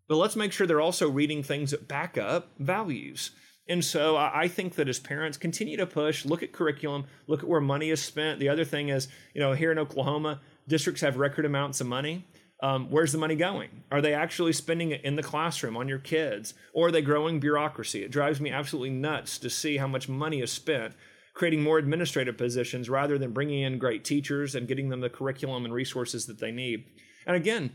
but 0.07 0.17
let's 0.17 0.35
make 0.35 0.51
sure 0.51 0.67
they're 0.67 0.81
also 0.81 1.09
reading 1.09 1.43
things 1.43 1.71
that 1.71 1.87
back 1.87 2.17
up 2.17 2.51
values. 2.59 3.31
And 3.67 3.83
so 3.83 4.17
I 4.17 4.49
think 4.49 4.75
that 4.75 4.89
as 4.89 4.99
parents 4.99 5.37
continue 5.37 5.77
to 5.77 5.85
push, 5.85 6.25
look 6.25 6.43
at 6.43 6.51
curriculum, 6.51 7.05
look 7.27 7.43
at 7.43 7.47
where 7.47 7.61
money 7.61 7.91
is 7.91 8.01
spent. 8.01 8.39
The 8.39 8.49
other 8.49 8.65
thing 8.65 8.89
is, 8.89 9.07
you 9.33 9.39
know, 9.39 9.53
here 9.53 9.71
in 9.71 9.79
Oklahoma, 9.79 10.41
districts 10.67 11.01
have 11.01 11.15
record 11.15 11.45
amounts 11.45 11.79
of 11.79 11.87
money. 11.87 12.27
Um, 12.61 12.89
where's 12.89 13.13
the 13.13 13.17
money 13.17 13.35
going? 13.35 13.83
Are 13.91 14.01
they 14.01 14.13
actually 14.13 14.53
spending 14.53 14.91
it 14.91 15.03
in 15.03 15.15
the 15.15 15.23
classroom 15.23 15.77
on 15.77 15.87
your 15.87 15.99
kids? 15.99 16.53
Or 16.73 16.87
are 16.87 16.91
they 16.91 17.01
growing 17.01 17.39
bureaucracy? 17.39 18.03
It 18.03 18.11
drives 18.11 18.41
me 18.41 18.51
absolutely 18.51 18.89
nuts 18.89 19.37
to 19.39 19.49
see 19.49 19.77
how 19.77 19.87
much 19.87 20.09
money 20.09 20.41
is 20.41 20.51
spent 20.51 20.93
creating 21.33 21.63
more 21.63 21.77
administrative 21.77 22.37
positions 22.37 22.89
rather 22.89 23.17
than 23.17 23.33
bringing 23.33 23.61
in 23.61 23.79
great 23.79 24.05
teachers 24.05 24.55
and 24.55 24.67
getting 24.67 24.89
them 24.89 25.01
the 25.01 25.09
curriculum 25.09 25.65
and 25.65 25.73
resources 25.73 26.27
that 26.27 26.39
they 26.39 26.51
need. 26.51 26.85
And 27.25 27.35
again, 27.35 27.71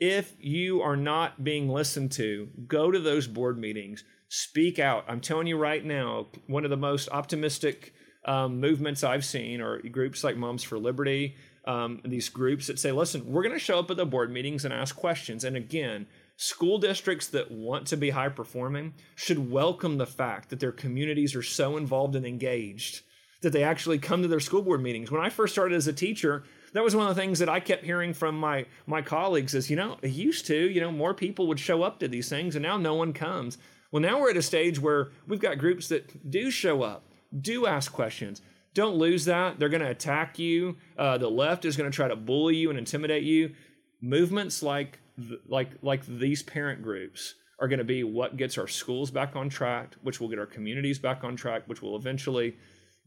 if 0.00 0.34
you 0.40 0.80
are 0.80 0.96
not 0.96 1.44
being 1.44 1.68
listened 1.68 2.10
to, 2.12 2.48
go 2.66 2.90
to 2.90 2.98
those 2.98 3.26
board 3.26 3.58
meetings, 3.58 4.02
speak 4.28 4.78
out. 4.78 5.04
I'm 5.06 5.20
telling 5.20 5.46
you 5.46 5.58
right 5.58 5.84
now, 5.84 6.28
one 6.46 6.64
of 6.64 6.70
the 6.70 6.76
most 6.76 7.10
optimistic 7.10 7.92
um, 8.24 8.60
movements 8.60 9.04
I've 9.04 9.24
seen 9.24 9.60
are 9.60 9.78
groups 9.80 10.24
like 10.24 10.36
Moms 10.36 10.62
for 10.62 10.78
Liberty, 10.78 11.36
um, 11.66 12.00
these 12.04 12.30
groups 12.30 12.66
that 12.66 12.78
say, 12.78 12.92
listen, 12.92 13.30
we're 13.30 13.42
going 13.42 13.54
to 13.54 13.58
show 13.58 13.78
up 13.78 13.90
at 13.90 13.98
the 13.98 14.06
board 14.06 14.32
meetings 14.32 14.64
and 14.64 14.72
ask 14.72 14.96
questions. 14.96 15.44
And 15.44 15.56
again, 15.56 16.06
school 16.36 16.78
districts 16.78 17.26
that 17.28 17.50
want 17.50 17.86
to 17.88 17.96
be 17.98 18.10
high 18.10 18.30
performing 18.30 18.94
should 19.14 19.50
welcome 19.50 19.98
the 19.98 20.06
fact 20.06 20.48
that 20.48 20.60
their 20.60 20.72
communities 20.72 21.36
are 21.36 21.42
so 21.42 21.76
involved 21.76 22.16
and 22.16 22.24
engaged 22.24 23.02
that 23.42 23.50
they 23.50 23.62
actually 23.62 23.98
come 23.98 24.22
to 24.22 24.28
their 24.28 24.40
school 24.40 24.62
board 24.62 24.82
meetings. 24.82 25.10
When 25.10 25.22
I 25.22 25.30
first 25.30 25.52
started 25.52 25.74
as 25.76 25.86
a 25.86 25.92
teacher, 25.92 26.44
that 26.72 26.84
was 26.84 26.94
one 26.94 27.08
of 27.08 27.14
the 27.14 27.20
things 27.20 27.38
that 27.40 27.48
I 27.48 27.60
kept 27.60 27.84
hearing 27.84 28.12
from 28.12 28.38
my 28.38 28.66
my 28.86 29.02
colleagues 29.02 29.54
is, 29.54 29.70
you 29.70 29.76
know, 29.76 29.96
it 30.02 30.10
used 30.10 30.46
to, 30.46 30.56
you 30.56 30.80
know, 30.80 30.92
more 30.92 31.14
people 31.14 31.46
would 31.48 31.60
show 31.60 31.82
up 31.82 31.98
to 32.00 32.08
these 32.08 32.28
things 32.28 32.56
and 32.56 32.62
now 32.62 32.76
no 32.76 32.94
one 32.94 33.12
comes. 33.12 33.58
Well, 33.92 34.02
now 34.02 34.20
we're 34.20 34.30
at 34.30 34.36
a 34.36 34.42
stage 34.42 34.80
where 34.80 35.10
we've 35.26 35.40
got 35.40 35.58
groups 35.58 35.88
that 35.88 36.30
do 36.30 36.50
show 36.50 36.82
up, 36.82 37.04
do 37.40 37.66
ask 37.66 37.92
questions. 37.92 38.40
Don't 38.72 38.94
lose 38.94 39.24
that. 39.24 39.58
They're 39.58 39.68
going 39.68 39.82
to 39.82 39.90
attack 39.90 40.38
you. 40.38 40.76
Uh, 40.96 41.18
the 41.18 41.28
left 41.28 41.64
is 41.64 41.76
going 41.76 41.90
to 41.90 41.94
try 41.94 42.06
to 42.06 42.14
bully 42.14 42.54
you 42.54 42.70
and 42.70 42.78
intimidate 42.78 43.24
you. 43.24 43.54
Movements 44.00 44.62
like 44.62 45.00
like 45.46 45.70
like 45.82 46.06
these 46.06 46.42
parent 46.42 46.82
groups 46.82 47.34
are 47.58 47.68
going 47.68 47.78
to 47.78 47.84
be 47.84 48.04
what 48.04 48.36
gets 48.36 48.56
our 48.56 48.68
schools 48.68 49.10
back 49.10 49.36
on 49.36 49.48
track, 49.48 49.94
which 50.02 50.20
will 50.20 50.28
get 50.28 50.38
our 50.38 50.46
communities 50.46 50.98
back 50.98 51.24
on 51.24 51.36
track, 51.36 51.64
which 51.66 51.82
will 51.82 51.96
eventually 51.96 52.56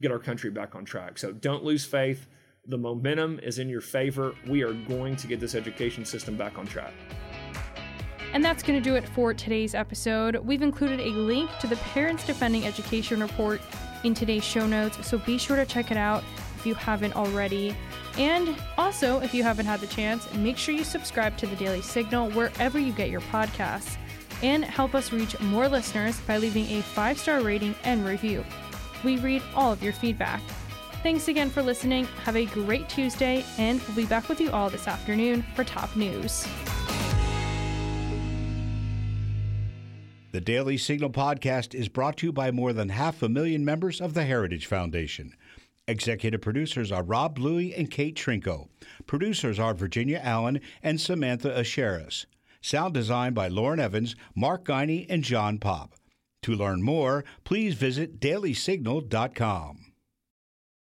get 0.02 0.12
our 0.12 0.20
country 0.20 0.52
back 0.52 0.76
on 0.76 0.86
track. 0.86 1.18
So 1.18 1.32
don't 1.32 1.64
lose 1.64 1.86
faith. 1.86 2.28
The 2.66 2.78
momentum 2.78 3.40
is 3.44 3.60
in 3.60 3.68
your 3.68 3.82
favor. 3.82 4.36
We 4.48 4.64
are 4.64 4.72
going 4.72 5.18
to 5.18 5.28
get 5.28 5.42
this 5.42 5.54
education 5.54 6.06
system 6.06 6.38
back 6.38 6.58
on 6.58 6.66
track. 6.66 6.94
And 8.32 8.44
that's 8.44 8.64
going 8.64 8.82
to 8.82 8.90
do 8.90 8.96
it 8.96 9.08
for 9.10 9.34
today's 9.34 9.76
episode. 9.76 10.38
We've 10.38 10.62
included 10.62 11.02
a 11.02 11.10
link 11.10 11.50
to 11.60 11.68
the 11.68 11.76
Parents 11.76 12.26
Defending 12.26 12.66
Education 12.66 13.20
report 13.20 13.60
in 14.06 14.14
today's 14.14 14.46
show 14.46 14.66
notes, 14.66 15.06
so 15.06 15.18
be 15.18 15.38
sure 15.38 15.58
to 15.58 15.66
check 15.66 15.92
it 15.92 15.98
out 15.98 16.24
if 16.56 16.66
you 16.66 16.74
haven't 16.74 17.18
already. 17.18 17.76
And 18.18 18.56
also, 18.78 19.20
if 19.20 19.34
you 19.34 19.44
haven't 19.44 19.66
had 19.66 19.82
the 19.82 19.88
chance, 19.88 20.34
make 20.34 20.58
sure 20.58 20.74
you 20.74 20.86
subscribe 20.86 21.36
to 21.40 21.48
the 21.48 21.58
Daily 21.58 21.82
Signal 21.82 22.32
wherever 22.32 22.80
you 22.80 22.94
get 22.94 23.10
your 23.10 23.22
podcasts 23.22 23.98
and 24.42 24.64
help 24.64 24.96
us 24.96 25.12
reach 25.12 25.38
more 25.42 25.68
listeners 25.68 26.18
by 26.22 26.38
leaving 26.38 26.66
a 26.78 26.82
five 26.82 27.18
star 27.18 27.42
rating 27.42 27.76
and 27.84 28.06
review. 28.06 28.46
We 29.04 29.18
read 29.18 29.44
all 29.54 29.74
of 29.74 29.84
your 29.84 29.94
feedback. 29.94 30.42
Thanks 31.04 31.28
again 31.28 31.50
for 31.50 31.62
listening. 31.62 32.06
Have 32.24 32.38
a 32.38 32.46
great 32.46 32.88
Tuesday, 32.88 33.44
and 33.58 33.82
we'll 33.82 33.98
be 33.98 34.06
back 34.06 34.30
with 34.30 34.40
you 34.40 34.50
all 34.52 34.70
this 34.70 34.88
afternoon 34.88 35.44
for 35.54 35.66
top 35.66 35.94
news. 35.98 36.48
The 40.32 40.40
Daily 40.40 40.78
Signal 40.78 41.10
podcast 41.10 41.76
is 41.76 41.90
brought 41.90 42.16
to 42.18 42.28
you 42.28 42.32
by 42.32 42.52
more 42.52 42.72
than 42.72 42.88
half 42.88 43.22
a 43.22 43.28
million 43.28 43.66
members 43.66 44.00
of 44.00 44.14
the 44.14 44.24
Heritage 44.24 44.66
Foundation. 44.66 45.36
Executive 45.90 46.40
producers 46.40 46.90
are 46.90 47.04
Rob 47.04 47.36
Bluey 47.36 47.76
and 47.76 47.92
Kate 47.92 48.16
Trinko. 48.16 48.70
Producers 49.06 49.60
are 49.60 49.74
Virginia 49.74 50.22
Allen 50.24 50.62
and 50.82 51.02
Samantha 51.02 51.50
Aschieris. 51.50 52.26
Sound 52.62 52.94
design 52.94 53.34
by 53.34 53.50
Lauren 53.50 53.82
Evans, 53.82 54.16
Mark 54.36 54.66
Geiner, 54.66 55.04
and 55.10 55.22
John 55.22 55.60
Popp. 55.60 55.96
To 56.44 56.56
learn 56.56 56.82
more, 56.82 57.26
please 57.44 57.74
visit 57.74 58.22
dailysignal.com. 58.22 59.83